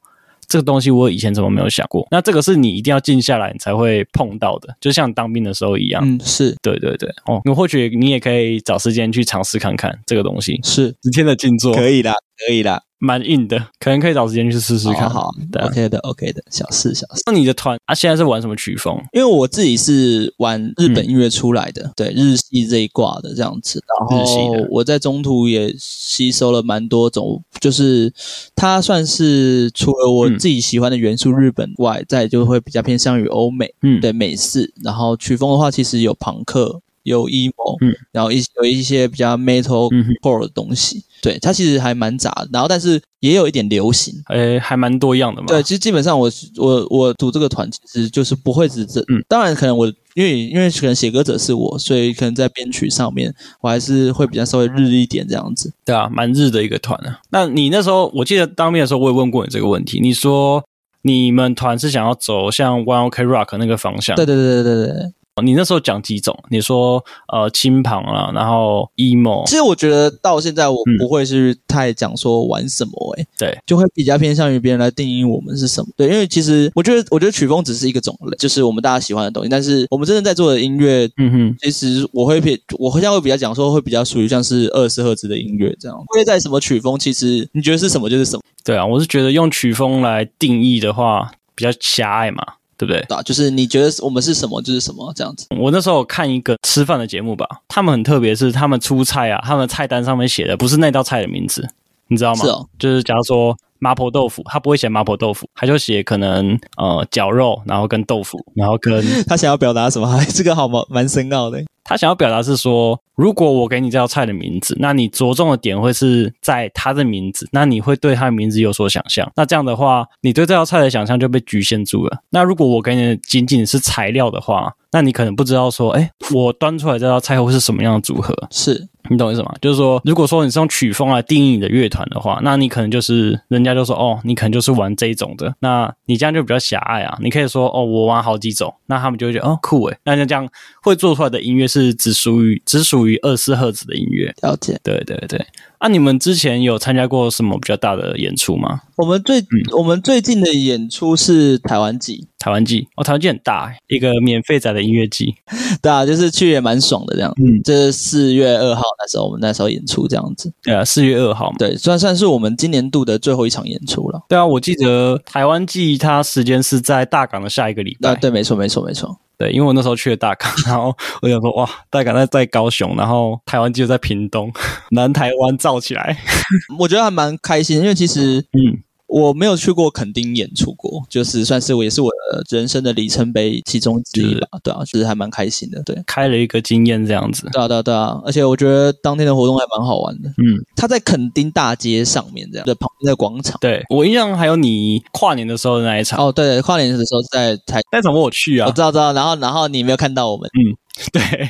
[0.48, 2.08] 这个东西我以前怎么没有想过？
[2.12, 6.04] 那这个是你一定要静下来，你才会碰到的，就像当兵的时候一样。
[6.06, 7.10] 嗯，是对对对。
[7.26, 12.14] 哦，你或许你也可以找时间去尝试看看这个东西，是十天的静坐，可以的，
[12.46, 12.84] 可以的。
[13.04, 15.10] 蛮硬的，可能可以找时间去试试看。
[15.10, 17.22] 好，好对，OK 的，OK 的，小事小事。
[17.26, 18.98] 那你的团啊，现在是玩什么曲风？
[19.12, 23.84] 因为我自己是玩日本音乐出来的，嗯、对日系这一挂的这样子。
[24.00, 28.14] 然后我在中途也吸收了蛮多种，就是
[28.56, 34.74] 它算是除了我自己喜欢的元素日本外，嗯、再就会比较偏向于欧美，嗯，对美式。
[34.82, 36.80] 然后曲风的话，其实有朋克。
[37.04, 39.90] 有 emo，嗯，然后一有一些比较 metal
[40.22, 45.48] core 的东西，嗯、对，它其实还蛮杂的，然后但是也有一点流行，诶，还蛮多样的嘛。
[45.48, 49.86] 对，其实基本上我我我组这个团，其实就是不会只这，嗯，当然可能我
[50.16, 55.74] 因为因为可能写歌者是我，所以可能在编曲上面我还是会比较稍微日一点这样子。
[55.84, 57.20] 对啊，蛮日的一个团啊。
[57.32, 60.64] 那你那时候我记得当面的时候，我也问过你这个问题，你说
[61.02, 64.16] 你们团是想要走向 One Ok Rock 那个方向？
[64.16, 65.14] 对对对对对对。
[65.42, 66.38] 你那时候讲几种？
[66.50, 69.44] 你说呃，轻庞啊，然后 emo。
[69.48, 75.88] 其实我觉得到现在我不会是太讲说玩什么诶、对，就会比较偏向于别人来定义我们是什么。
[75.98, 79.50] 对，因为其实我觉得，我觉得曲风只是一个种类，就是我们大家喜欢的东西。
[79.50, 85.98] 但是我们真正在做的音乐，嗯哼，其实我会偏，我好像会比较讲说会比较属于像是二十赫兹的音乐这样。
[86.14, 87.00] 会在什么曲风？
[87.00, 88.42] 其实你觉得是什么就是什么。
[88.64, 91.32] 对啊，我是觉得用曲风来定义的话。
[91.56, 92.44] 比较狭隘嘛，
[92.78, 93.04] 对不对？
[93.08, 95.48] 对啊，就是你觉得我们是什么就是什么这样子。
[95.60, 101.68] 我那时候看一个吃饭的节目吧，他们很特别，是他们出菜啊，他们菜单上面写的不是那道菜的名字，
[102.08, 102.44] 你知道吗？
[102.44, 103.56] 是哦，就是假如说。
[103.80, 110.24] 麻婆豆腐，他不会写麻婆豆腐，他就写可能呃绞肉，然后跟豆腐，然后跟 他想要表达什么？
[110.34, 111.62] 这个好蛮蛮深奥的。
[111.84, 119.30] 他想要表达是说，如果我给你这道菜的名字，那你着重的点会是在他的名字，那你会对他的名字有所想象。
[119.36, 122.20] 那这样的话，你对这道菜的想象就被局限住了。
[122.30, 128.34] 那如果我给你的仅仅是材料的话，那你可能不知道说，哎，我端出来这道菜会是什么样的组合？
[128.50, 128.88] 是。
[129.10, 129.54] 你懂意思吗？
[129.62, 137.18] 就是说，如果说你是用曲风来定义你的乐团的话，那你可能就是人家就说哦，你可能就是玩这一种的，那你这样就比较狭隘啊。
[137.22, 140.48] 你可以说哦，我玩好几种，那他们就会觉得哦酷诶，那就这样
[140.82, 144.34] 会做出来的音乐是只属于只属于二四赫兹的音乐。
[144.42, 145.46] 了解，对对对。
[145.80, 148.80] 那、啊、你们之前有参加过什么比较大的演出吗？
[148.96, 155.36] 我们最、嗯、我们最近的演出是台湾季，台湾季哦，台湾季很大，一个免费仔的音乐季，
[155.84, 157.34] 对啊，就是去也蛮爽的这样。
[157.36, 160.52] 嗯，这是四月二号那时候，我们那时候演出这样子。
[160.64, 164.22] 对啊，四月二号，对，算算是我们今年度的最后一场演出了。
[164.28, 168.12] 对啊，我记得台湾季它时间是在大港的下一个礼拜。
[168.12, 169.18] 啊，对，没错，没错，没错。
[169.38, 174.52] 对，因为我那时候去了大港， 然后我想说，哇，大港在在高雄，然后台湾就在屏东，
[174.92, 176.18] 南台湾造起来，
[176.80, 178.84] 我觉得还蛮开心，因为其实，嗯。
[179.14, 184.48] 我没有去过垦丁演出过，就是算是我也是我的人生的里程碑其中之一吧。
[184.64, 185.80] 对啊，其实还蛮开心的。
[185.84, 187.48] 对，开了一个经验这样子。
[187.54, 188.20] 对啊，对啊，对啊。
[188.26, 190.30] 而且我觉得当天的活动还蛮好玩的。
[190.30, 193.56] 嗯，他在垦丁大街上面这样，在旁边的广场。
[193.62, 196.18] 对，我印象还有你跨年的时候的那一场。
[196.20, 199.14] 哦，对，跨年的时候在台那场我去啊，我知道知道。
[199.14, 200.50] 然后然后你没有看到我们。
[200.60, 200.74] 嗯。
[201.12, 201.50] 对，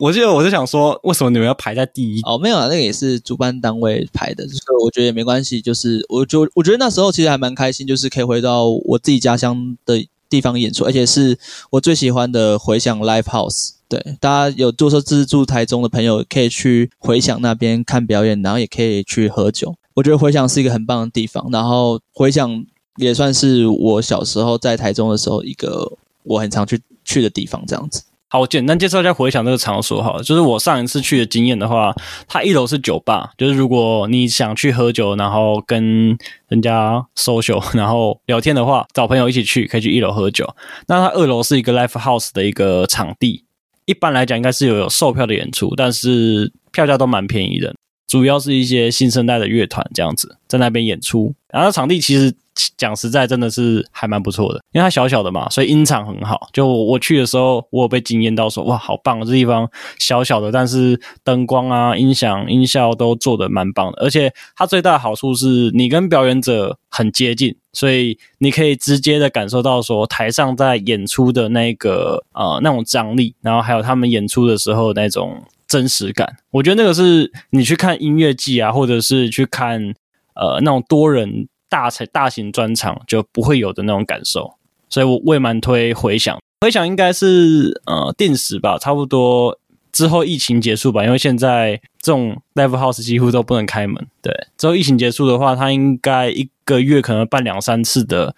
[0.00, 2.20] 我记得我是想说，为什么你们要排在第一？
[2.22, 5.62] 哦，没有啊，那个也是主办单位排的，所以我觉得也没关系。
[5.62, 11.38] 就是我就我觉得那时候其实还蛮开心，就是可以回到我自己家乡的地方演出，而且是
[11.70, 13.74] 我最喜欢的回响 Live House。
[13.88, 19.76] 对，大家有坐车自助台中的朋友，可以去回响那边看表演，然后也可以去喝酒。
[19.94, 25.92] 我觉得回响是一个很棒的地方，然后回响也算是我小时候在台中的时候一个
[26.24, 28.02] 我很常去去的地方，这样子。
[28.28, 31.94] 好，我简单介绍一下回想这个场所哈，就是我上一次去的经验的话，
[32.26, 40.56] 它一楼是酒吧，就是如果你想去喝酒，然后跟人家 social， 然后聊天的话，找朋友一起去，可以去一楼喝酒。
[40.88, 43.44] 那它二楼是一个 live house 的一个场地，
[43.84, 47.76] 一般来讲应该是有有售票的演出，但是票价都蛮便宜的，
[48.08, 52.34] 主要是一些新生代的乐团这样子在那边演出，然后场地其实。
[52.78, 56.48] 讲实在，真的是还蛮不错的，因为它小小的嘛，所以音场很好。
[56.54, 59.20] 就我去的时候，我有被惊艳到说，哇，好棒！
[59.26, 63.98] 这地方小小的，但是灯光啊、音响、音效都做得蛮棒的。
[64.02, 76.36] 而且它最大的好处是你跟表演者很接近，所以你可以直接的感受到说台上在演出的那个呃那种张力，然后还有他们演出的时候那种真实感。
[76.52, 79.92] 我觉得那个是你去看音乐季啊，或者是去看
[80.36, 81.48] 呃那种多人。
[81.68, 84.54] 大才大型专场就不会有的那种感受，
[84.88, 86.38] 所以我我也蛮推回响。
[86.60, 89.58] 回响应该是呃定时吧，差不多
[89.90, 94.06] 之后疫情结束吧，因为现在这种 live house 几乎都不能开门。
[94.22, 98.36] 对，之后疫情结束的话，他应该一个月可能办两三次的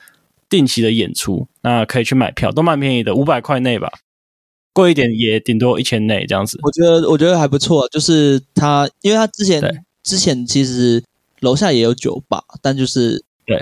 [0.49, 3.93] 定期的演出，那可以去买票，都蛮便宜的，五百块内吧，
[4.73, 6.59] 贵一点也顶多一千内这样子。
[6.63, 11.05] 我觉得我觉得还不错，就是他，因为他之前之前其实。
[11.41, 13.61] 楼下也有酒吧，但就是对，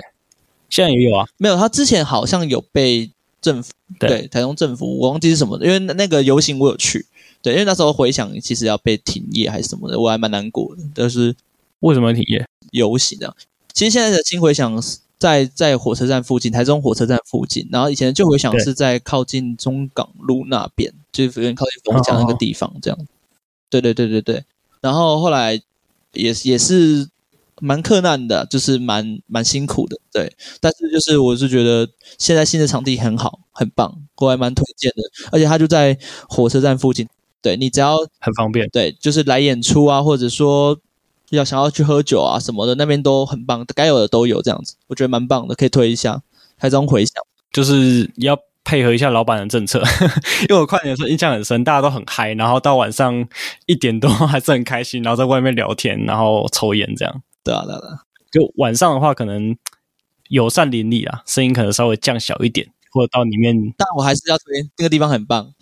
[0.69, 1.25] 现在也有啊。
[1.37, 7.05] 没有，他之前好像有被政府对，对台中政府，我忘记是什么，因为那个游行我有去，
[7.41, 10.83] 对，因为那时候回想其实要被停业还是什么的，我还蛮难过的。
[10.93, 11.35] 但是
[11.79, 12.45] 为什么停业？
[12.71, 13.35] 游行的。
[13.73, 14.83] 其实现在的新回响
[15.17, 22.99] 在在火车站附近，台中火车站附近，然后以前的旧回响是在靠近中港路那边，就是有点靠近逢甲那个地方这样。
[23.69, 24.43] 对对对对对，
[24.81, 25.61] 然后后来
[26.13, 27.07] 也也是。
[27.59, 30.31] 蛮克难的，就是蛮蛮辛苦的，对。
[30.61, 35.03] 但是就是我是觉得现在新的场地很好，很棒，我还蛮推荐的。
[35.31, 35.97] 而且它就在
[36.29, 37.07] 火车站附近，
[37.41, 40.79] 对，你只要很方便，对，就是来演出啊，或者说
[41.29, 46.21] 要想要去喝酒啊什么的，那边都很棒，该有的都有这样子，我觉得蛮棒的，可以推一下。
[46.59, 49.79] 台中回响，就是要配合一下老板的政策，
[50.49, 53.27] 因为我跨年的时候印象很深，大家都很嗨，然后到晚上
[53.67, 57.21] 一点多还是很开心，然后在外面聊天，然后抽烟这样。
[57.47, 59.55] 对啊，对啊，就晚上的话，可能
[60.29, 63.55] 友善邻里啊，声音可能稍微降小一点，或者到里面。
[63.77, 64.45] 但我还是要推
[64.77, 65.53] 那个地方很棒。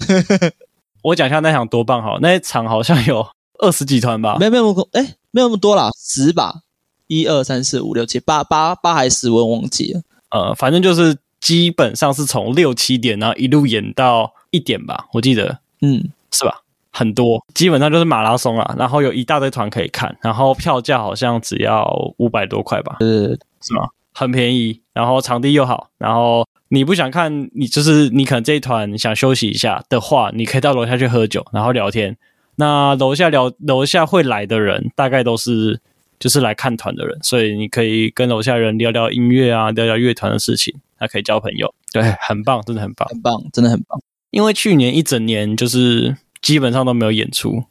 [1.04, 3.28] 我讲一下那场多棒好，那一场好像有
[3.60, 4.38] 二十几团吧？
[4.40, 6.62] 没有没有，哎，没有那么多啦，十吧，
[7.06, 10.02] 一二三四五六七八八八还是十，我忘记了。
[10.32, 16.64] 呃，反正就是基本上是从六七点，然后一路演到一点吧，我记得，嗯，是吧？
[16.98, 21.86] 很多，基本上就是马拉松啊，然后有一大堆团可以看，然后票价好像只要
[22.20, 23.89] 五百多块吧，是，是吗？
[24.14, 32.16] 很便宜，然后场地又好，然后你不想看，你就是你可能这一团想休息一下的话，你可以到楼下去喝酒，然后聊天。
[32.56, 35.82] 那楼下聊，楼下会来的人大概都是
[36.18, 44.00] 就是来看团的人，所以你可以跟楼下人聊聊音乐啊，聊聊乐团的事情，还可以交朋友，对，很棒，真的很棒，很棒，真的很棒。
[44.32, 46.16] 因为去年一整年就是
[46.46, 47.64] 基本上都没有演出，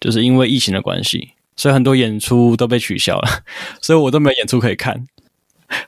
[0.00, 3.28] 就是因为疫情的关系，所以很多演出都被取消了，
[3.82, 5.06] 所以我都没有演出可以看。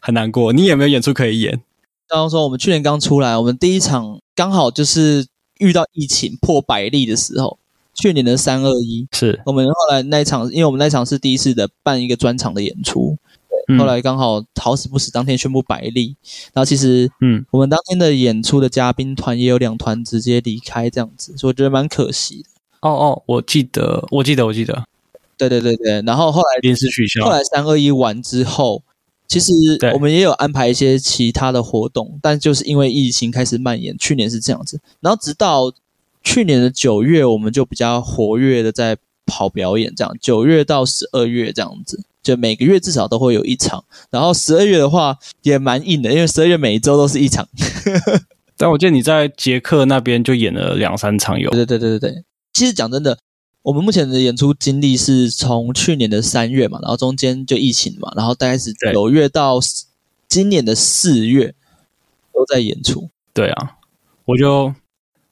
[0.02, 1.62] 很难过，你有没有演出可以演？
[2.06, 5.26] 刚刚说我们去年刚出来，我们第一场刚好就是
[5.58, 7.58] 遇到疫情破百例的时候，
[7.94, 13.16] 去年的三二一，是我们后来那一场，因为我们那一场是第一次的办一个专场的演出，
[13.66, 16.16] 对，后来刚好好死不死当天宣布百例，
[16.52, 22.48] 然后其实嗯，我们当天的演出的嘉宾团也有两团直接离开这样子，所以我觉得蛮可惜的。
[22.80, 24.84] 哦哦，我记得，我记得，我记得，
[25.36, 28.82] 对对对对，然后后来临时取消，后来三二一完之后。
[29.26, 29.52] 其实
[29.94, 35.72] 我们也有安排一些其他的活动，但就是因为疫情开始蔓延，去年是这样子，然后直到
[36.22, 47.46] 去年的九月，我们就比较活跃的在跑表演，这样九月到十二月这样子，就每个月至少都会有一场，然后十二月的话也蛮硬的，因为十二月每一周都是一场。
[48.56, 53.16] 但我记得你在捷克那边就演了两三场有，对对对对对，其实讲真的。
[53.62, 59.58] 我们目前的演出经历是从去年的三月嘛，然后中间就疫情嘛，然后大概是九月到
[60.28, 61.54] 今年的四月
[62.34, 63.08] 都在演出。
[63.32, 63.76] 对啊，
[64.26, 64.74] 我就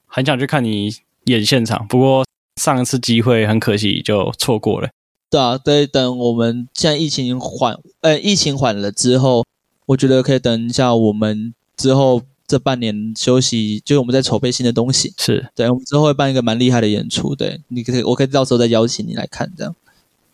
[0.07, 2.25] 很想去看你演现场，不过
[2.59, 4.89] 上一次机会很可惜就错过了。
[5.33, 9.43] 对啊，对，等我们现在疫情缓，呃，疫情缓了之后，
[9.87, 12.21] 我觉得可以等一下我们之后。
[12.45, 15.13] 这半年休息，就是我们在筹备新的东西。
[15.17, 17.33] 是对，我们之后会办一个蛮厉害的演出。
[17.33, 19.73] 对，你可以，我可以到时候再邀请你来看，这样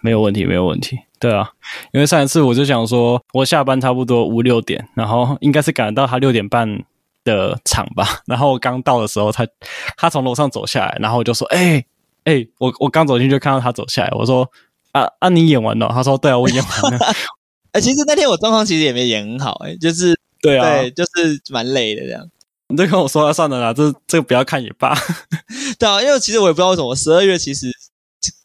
[0.02, 0.98] 没有问题，没有问题。
[1.20, 1.52] 对啊，
[1.94, 6.84] 因为上一次我就想说，我下班差不多五六点，然后应该是赶到他六点半
[7.24, 8.22] 的场吧。
[8.26, 9.48] 然后我刚到的时候，他
[9.96, 11.86] 他从楼上走下来，然后我就说：“哎、欸、
[12.24, 14.50] 哎、欸，我我刚走进去就看到他走下来。”我说
[14.92, 17.00] ：“啊啊，你演完了？”他说：“对啊，我演完了。
[17.74, 20.18] ”哎，其实那天我状况其实也没演很好、欸，哎，就是。
[20.42, 22.26] 对啊，对，就是蛮累的这样。
[22.70, 24.96] 你就跟我说，算了啦，这这个不要看也罢。
[25.78, 27.70] 对啊，因为其实我也不知道为什么，十二月其实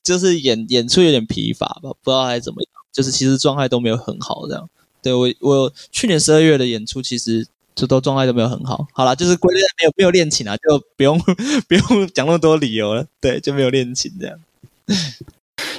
[0.03, 4.68] 就是演演出有点疲乏吧，不知道还是怎么样，就是其实状态都没有很好这样。
[5.03, 8.84] 对，我我去年十二月的演出其实就都状态都没有很好。
[8.92, 11.16] 好啦，就是归类没有没有练琴啊，就不用
[11.68, 13.07] 不用讲那么多理由了。
[13.20, 14.36] 对，就没有练琴这样。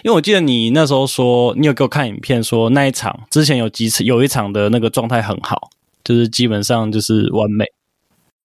[0.04, 5.70] 因为我记得你那时候说，你有给我看影片，说那一场之前有几次有一场的那个状态很好。
[6.04, 7.66] 就是基本上就是完美，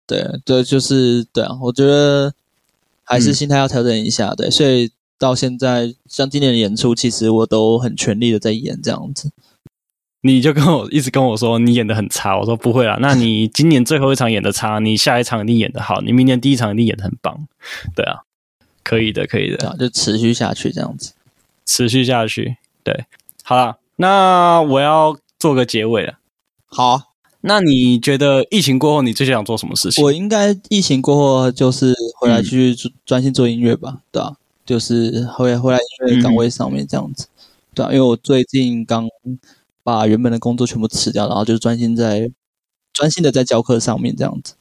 [0.08, 2.34] 对对，就是对啊，我觉得
[3.04, 9.32] 还是心态要调整一下，嗯、对，所以到现在像今年的演出，其实我都很全力的在演这样子。
[10.22, 17.45] 你就跟我一直跟我说你演的很差，我说不会啦，那你 今年最后一场演的差，你下一场一定演的好，你明年第一场一定演的很棒，
[17.93, 18.22] 对啊，
[18.86, 21.12] 可以的，可以的，啊、就持续下去这样子，
[21.70, 23.05] 持续下去，对，
[23.43, 26.15] 好了，那我要做个结尾了，
[26.65, 27.03] 好、啊。
[27.41, 30.03] 那你觉得疫情过后，你最想做什么事情？
[30.03, 37.45] 我应该疫情过后就是回来去专心做音乐吧，嗯、对啊，就是回回来音乐岗位上面这样子，嗯、
[37.76, 39.07] 对啊，因为我最近刚
[39.84, 42.32] 把原本的工作全部辞掉，然后就是专心在
[42.91, 44.55] 专心的在教课上面这样子。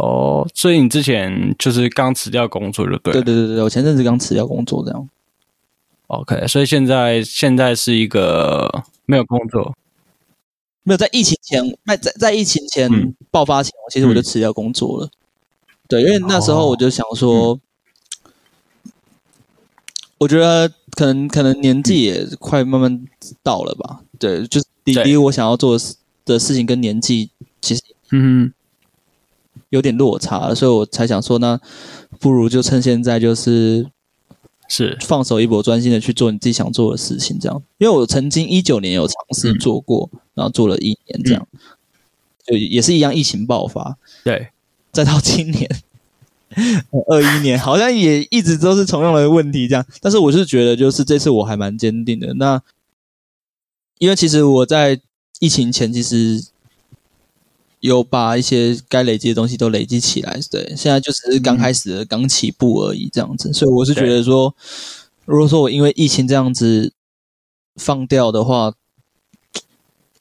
[0.00, 3.12] 哦，所以你之前就是刚辞掉工作，就对？
[3.12, 5.08] 对对对对，我前阵子刚辞掉工作这样。
[6.08, 9.74] OK，所以现在现在是一个没有工作。
[10.84, 12.88] 没有在疫情前，那在在疫情前
[13.28, 15.06] 爆发前，我、嗯、其实我就辞掉工作了。
[15.06, 15.10] 嗯、
[15.88, 17.60] 对，因为那时候我就想说，哦
[18.84, 18.92] 嗯、
[20.18, 23.04] 我觉得可能可能年纪也快慢慢
[23.42, 24.02] 到了吧。
[24.16, 25.76] 对，就是离离我想要做
[26.24, 27.30] 的事情跟年纪
[27.60, 27.82] 其实
[28.12, 28.52] 嗯
[29.70, 31.60] 有点落差，所以我才想说，那
[32.20, 33.90] 不如就趁现在就是。
[34.68, 37.62] 是放手一搏，专心的去做你自己想做的事情，这样。
[37.78, 41.58] 因为我曾经一九年有尝试做过，嗯、然后做了一年，这样，嗯、
[42.46, 44.48] 就也是一样，疫情爆发，对，
[44.92, 45.68] 再到今年
[47.08, 49.86] 二一年，好像也一直都是同样的问题，这样。
[50.00, 52.34] 但是我是觉得，就是这次我还蛮坚定的。
[52.34, 52.60] 那
[53.98, 55.00] 因为其实我在
[55.40, 56.44] 疫情前，其实。
[57.80, 63.52] 有把一些该累积的东西都累积起来，对，现在就只是刚开始的刚起步而已，这样子。
[63.52, 64.54] 所以我是觉得说，
[65.24, 66.92] 如果说我因为疫情这样子
[67.76, 68.72] 放掉的话，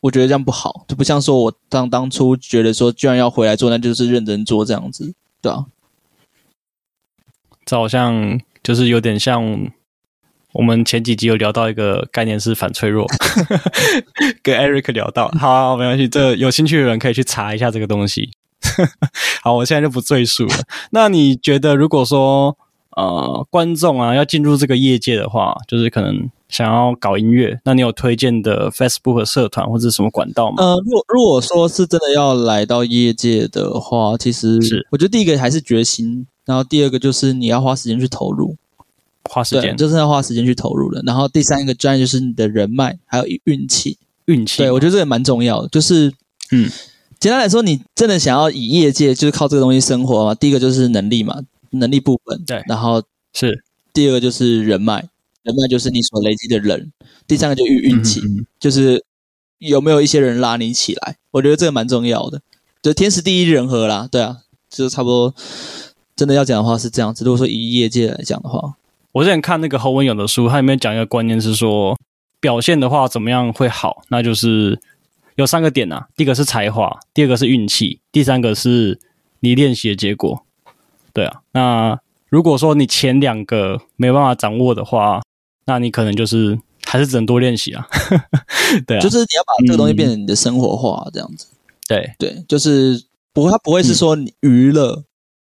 [0.02, 5.66] 我觉得这样不好，就不像说我当当初觉得说，居然要回来做，那就是认真做这样子，对啊。
[7.66, 9.72] 这好像就是有点像
[10.56, 13.06] 我们前几集有聊到一个概念是反脆弱，
[14.42, 18.30] 跟 Eric 聊到，好，好，没关系，这有兴趣的人可以去查一下这个东西。
[19.44, 20.56] 好，我现在就不赘述了。
[20.92, 22.58] 那你觉得，如果说
[22.96, 26.30] 呃观众啊要进入这个业界的话，就是可能。
[26.48, 30.64] 想要搞音乐，那你有推荐的 Facebook 社团或者什么管道吗？
[30.64, 38.56] 呃，如果如果说是真的要来到业界的话，其实是我觉得第一个还是决心，然后第二个就是你要花时间去投入，
[39.30, 41.02] 花时间就是要花时间去投入的。
[41.06, 44.60] 然后第三个专业就是你的人脉还有运气，运气。
[44.60, 46.12] 对，我觉得这也蛮重要的，就是
[46.52, 46.70] 嗯，
[47.20, 50.36] 简单来说，你真的想要以业界就是靠这个东西生活嘛？
[50.36, 53.04] 第一个就是能力嘛，能力部分，对，然后
[53.34, 53.64] 是
[53.94, 55.10] 第二个就是人脉。
[55.44, 56.92] 人脉就是你所累积的人，
[57.28, 59.06] 第三个就运运气，嗯嗯，就是
[59.60, 61.18] 有没有一些人拉你起来。
[61.30, 62.42] 我觉得这个蛮重要的，
[62.82, 64.38] 就天时地利人和啦，对啊，
[64.72, 65.36] 就差不多。
[66.16, 67.24] 真的要讲的话是这样子。
[67.24, 68.74] 如果说以业界来讲的话，
[69.16, 71.98] 我之前看那个侯文勇的书，他里面讲一个观念是说，
[72.42, 74.78] 表现的话怎么样会好，那就是
[75.36, 76.10] 有三个点啊。
[76.18, 79.00] 第一个是才华，第二个是运气，第三个是
[79.40, 80.44] 你练习的结果。
[81.14, 81.98] 对啊，那
[82.28, 85.22] 如果说你前两个没办法掌握的话，
[85.66, 87.88] 那你可能就是还是只能多练习啊，
[88.86, 91.48] 对啊，就是你要把这个东西变成你的生活化，这样子。
[91.54, 91.56] 嗯、
[91.88, 93.02] 对对，就是
[93.32, 95.06] 不会，它不会是说你娱乐，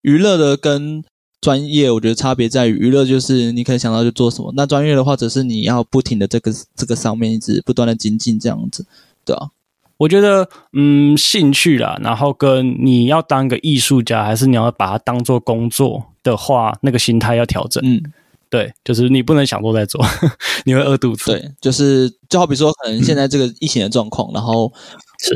[0.03, 1.03] 娱乐的跟
[1.41, 8.85] 专业，我觉得差别在于，娱乐就是你可以想到就做什么，那专业的话，则是你要不停的这个这个上面一直不断的精进这样子，
[9.23, 9.49] 对啊。
[9.97, 18.01] 我觉得，嗯，兴趣啦，然后跟你要当个艺术家，还是你要把它当做工作的话，那个心态要调整，嗯。
[18.49, 20.03] 对，就是你不能想做再做，
[20.65, 21.25] 你会饿肚子。
[21.31, 24.71] 对，就是就好比说，可能现在这个疫情的状况，嗯、然后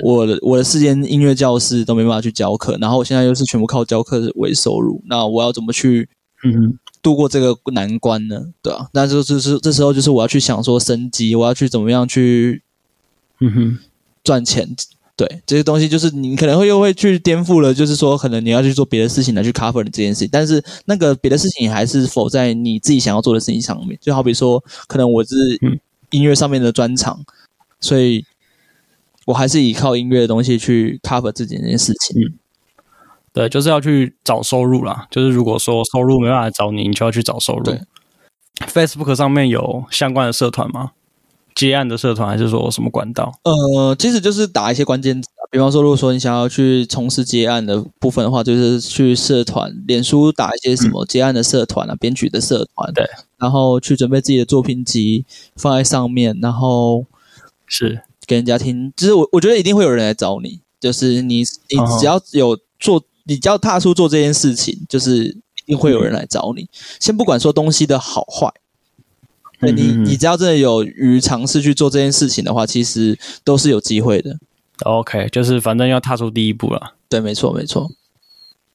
[0.03, 6.09] 我的我的四间音乐教室都没办法去教课，然后我现在又是全部靠教课为收入，那我要怎么去
[6.43, 8.41] 嗯度过这个难关呢？
[8.63, 12.63] 对啊，那就就是这时候就是我要去想说升级，我要去怎么样去
[13.39, 13.79] 嗯哼
[14.23, 14.75] 赚钱。
[15.15, 23.95] 对这些东西，就是你可能会又会去颠覆了，就是说，可能你要去做别的事情来去 cover 你这件事情，但是那个别的事情还是否在你自己想要做的事情上面。
[24.01, 25.35] 就好比说，可能我是
[26.09, 27.25] 音乐上面的专长，嗯、
[27.79, 28.25] 所以
[29.25, 32.19] 我还是依靠音乐的东西去 cover 自己这件事情。
[32.19, 32.33] 嗯，
[33.31, 35.07] 对，就是要去找收入啦。
[35.11, 37.63] 就是如果说收入没办法找你，你就要去找收入。
[37.63, 37.79] 对
[38.65, 40.93] ，Facebook 上面有相关的社团吗？
[41.55, 43.31] 接案的社团还是说什么管道？
[43.43, 53.05] 呃，其实就是打一些关键字，比方说，如果说你想要去从事接案的部分的话，就是去社团、脸书打一些什么接案的社团啊、嗯、编曲的社团，对，
[53.37, 55.25] 然后去准备自己的作品集
[55.55, 57.05] 放在上面，然后
[57.67, 58.91] 是给人家听。
[58.97, 66.63] 其实我我觉得一定会有人来找你，就是你你只要有做，哦、你只要踏出做这件事情，就是一定会有人来找你。
[66.63, 68.51] 嗯、先不管说东西的好坏。
[69.63, 74.37] 对你，你只要真的有于尝试去做这件事情的话，其实都是有机会的。
[74.83, 76.95] OK，就是反正要踏出第一步了。
[77.07, 77.89] 对，没错，没错。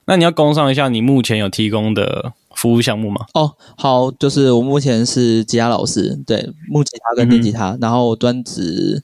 [0.07, 3.26] 那你要工上一下你目前有提供的服务项目吗？
[3.34, 9.03] 哦，好，就是我目前是吉他老师，对，木吉他跟电吉他，嗯、然后专职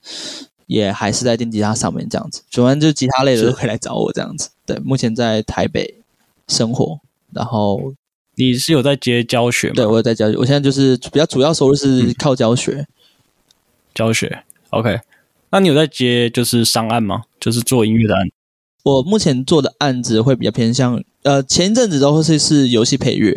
[0.66, 2.43] 也还是在电吉他上面这样子。
[2.49, 4.49] 主要就是吉他类的都可以来找我这样子。
[4.64, 6.03] 对，目前在台北
[6.49, 7.01] 生活，
[7.32, 7.95] 然后。
[8.37, 9.74] 你是有在接教学吗？
[9.76, 10.37] 对，我有在教学。
[10.37, 12.87] 我现在就是比较主要收入是靠教学，嗯、
[13.95, 14.43] 教学。
[14.70, 14.99] OK，
[15.51, 17.22] 那你有在接就是商案吗？
[17.39, 18.26] 就是做音乐的案。
[18.82, 23.32] 我目前做的案子会比较偏向，呃，前一阵子都是是游戏配乐，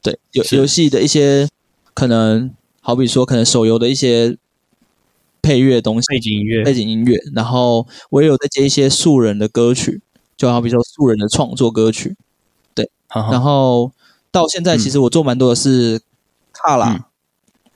[0.00, 1.46] 对，游游戏的一些
[1.92, 2.50] 可能，
[2.80, 4.38] 好比说可能手游的一些
[5.42, 7.18] 配乐东西，背景音乐，背景音乐。
[7.34, 10.00] 然后我也有在接一些素人的歌曲，
[10.36, 12.16] 就好比说素人的创作歌曲，
[12.74, 13.92] 对，然后。
[14.34, 16.02] 到现在，其实我做蛮多的是
[16.52, 17.04] 卡拉，嗯、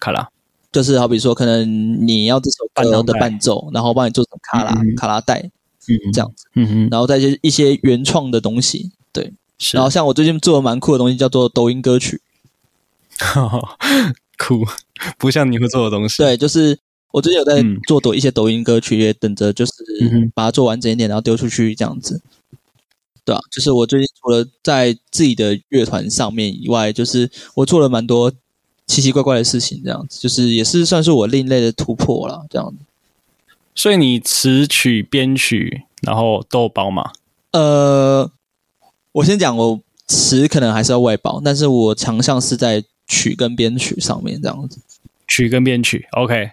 [0.00, 0.28] 卡拉。
[0.72, 5.40] 就是好比说，可能你要这首歌的伴奏，然后帮你做成卡拉、嗯、卡拉带，
[5.88, 9.76] 嗯，这样子，嗯嗯，然后再一些一些原创的东西，对，是。
[9.76, 12.20] 然后像我最近做的蛮酷的东西，叫做抖音歌曲，
[14.36, 14.66] 酷，
[15.16, 16.78] 不像你会做的东西，对，就是
[17.12, 19.72] 我最近有在做抖一些抖音歌曲，也等着就是
[20.34, 22.20] 把它做完整一点，然后丢出去这样子。
[23.28, 28.32] 对啊，就是我最近除了在自己的乐团上面以外，就是我做了蛮多
[28.86, 32.76] 奇奇怪怪的事情，这样子，就是也是算是我另类的突破了，这样子。
[33.74, 37.12] 所以你词曲编曲，然后都包吗？
[37.52, 38.30] 呃，
[39.12, 44.78] 我先讲，我词可能还是要外包，但是我强项是在曲跟编曲上面，这样子。
[45.26, 46.52] 曲跟编曲，OK。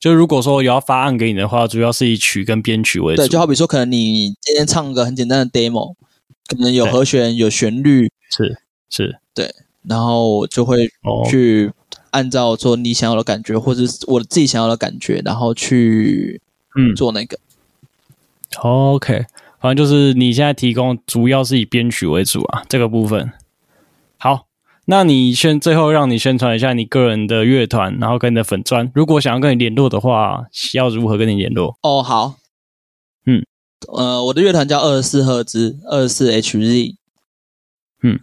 [0.00, 3.22] 就如果说有要发案给你的话，主要是以曲跟编曲为主。
[3.22, 5.94] 对，就好比说，可能你今天唱个很简单的 demo，
[6.48, 8.58] 可能有和弦、有旋律，是
[8.90, 10.90] 是，对，然后我就会
[11.30, 11.70] 去
[12.10, 16.40] 按照说你想要的感觉，哦、或者是我自己想要的感觉，然后去
[16.74, 17.38] 嗯做那个。
[18.64, 19.26] 嗯、OK，
[19.60, 23.30] 反正就是你现在提供主要是以编曲为主啊，这个部分。
[24.16, 24.46] 好。
[24.90, 28.90] 那你宣最后让你宣传一下你个人的乐团，然后跟你的粉专。
[28.94, 31.76] 如果想要跟你联络的话，要如何跟你联络？
[31.82, 32.32] 哦，好，嗯，
[33.86, 36.96] 呃，我的乐团叫二十四赫兹，二十四 HZ，
[38.02, 38.20] 嗯，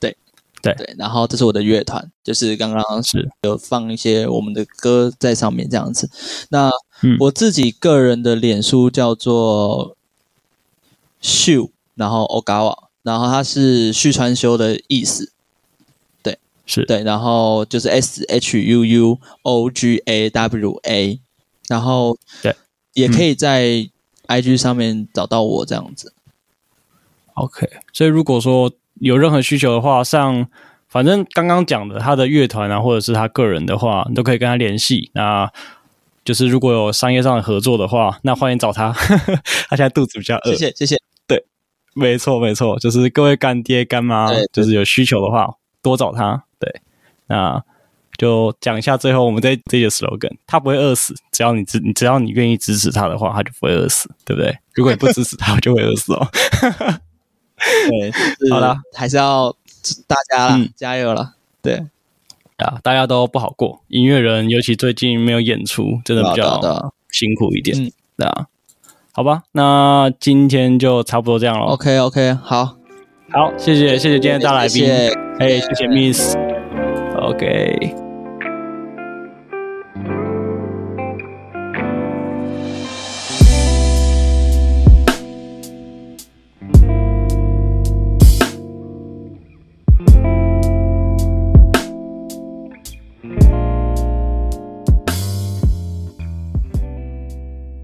[0.00, 0.16] 对，
[0.62, 0.74] 对。
[0.74, 3.30] 对，然后这是我的乐团，就是刚刚是。
[3.42, 6.10] 有放一些我们的歌在上面这样子。
[6.48, 6.70] 那
[7.20, 9.94] 我自己个人的脸书叫做
[11.20, 15.30] 秀，然后 Ogawa，然后它是旭川修的意思。
[16.22, 16.38] 对。
[16.64, 16.86] 是。
[16.86, 21.20] 对，然后就是 S H U U O G A W A，
[21.68, 22.56] 然后对，
[22.94, 23.90] 也可以在
[24.26, 26.12] I G 上面找到我这样子。
[27.34, 30.46] OK，所以如果说有任何需求的话，像
[30.88, 35.10] 反正刚刚讲的他的乐团啊，或者是他个人的话，你都可以跟他联系。
[35.14, 35.50] 那
[36.24, 38.92] 就是如果有商业上的合作的话，那欢迎找他。
[39.68, 40.52] 他现在肚子比较饿。
[40.52, 40.96] 谢谢谢谢。
[41.26, 41.44] 对，
[41.94, 46.44] 没错没错，就是各位干爹干妈，就是有需求的话，多找他。
[46.60, 46.80] 对，
[47.26, 47.62] 那
[48.16, 54.56] 就讲一下最后我们这这些 slogan，他不会饿死，只要你支你只要你愿意支持他的话，他就不会饿死，对不对？
[54.74, 56.28] 如果你不支持他，就会饿死哦。
[57.58, 59.54] 对，好了，还是要
[60.06, 61.34] 大家啦、嗯、加油了。
[61.62, 61.76] 对
[62.58, 67.76] 啊，大家都不好过，音乐人尤其最近没有演出，真的比较辛苦一点。
[67.76, 68.46] 对啊，对啊，
[69.12, 71.66] 好吧，那今天就差不多这样了。
[71.66, 72.76] OK OK，好，
[73.30, 74.88] 好，谢谢谢谢今天大来宾，
[75.38, 76.36] 哎，谢谢 Miss。
[77.16, 78.03] OK。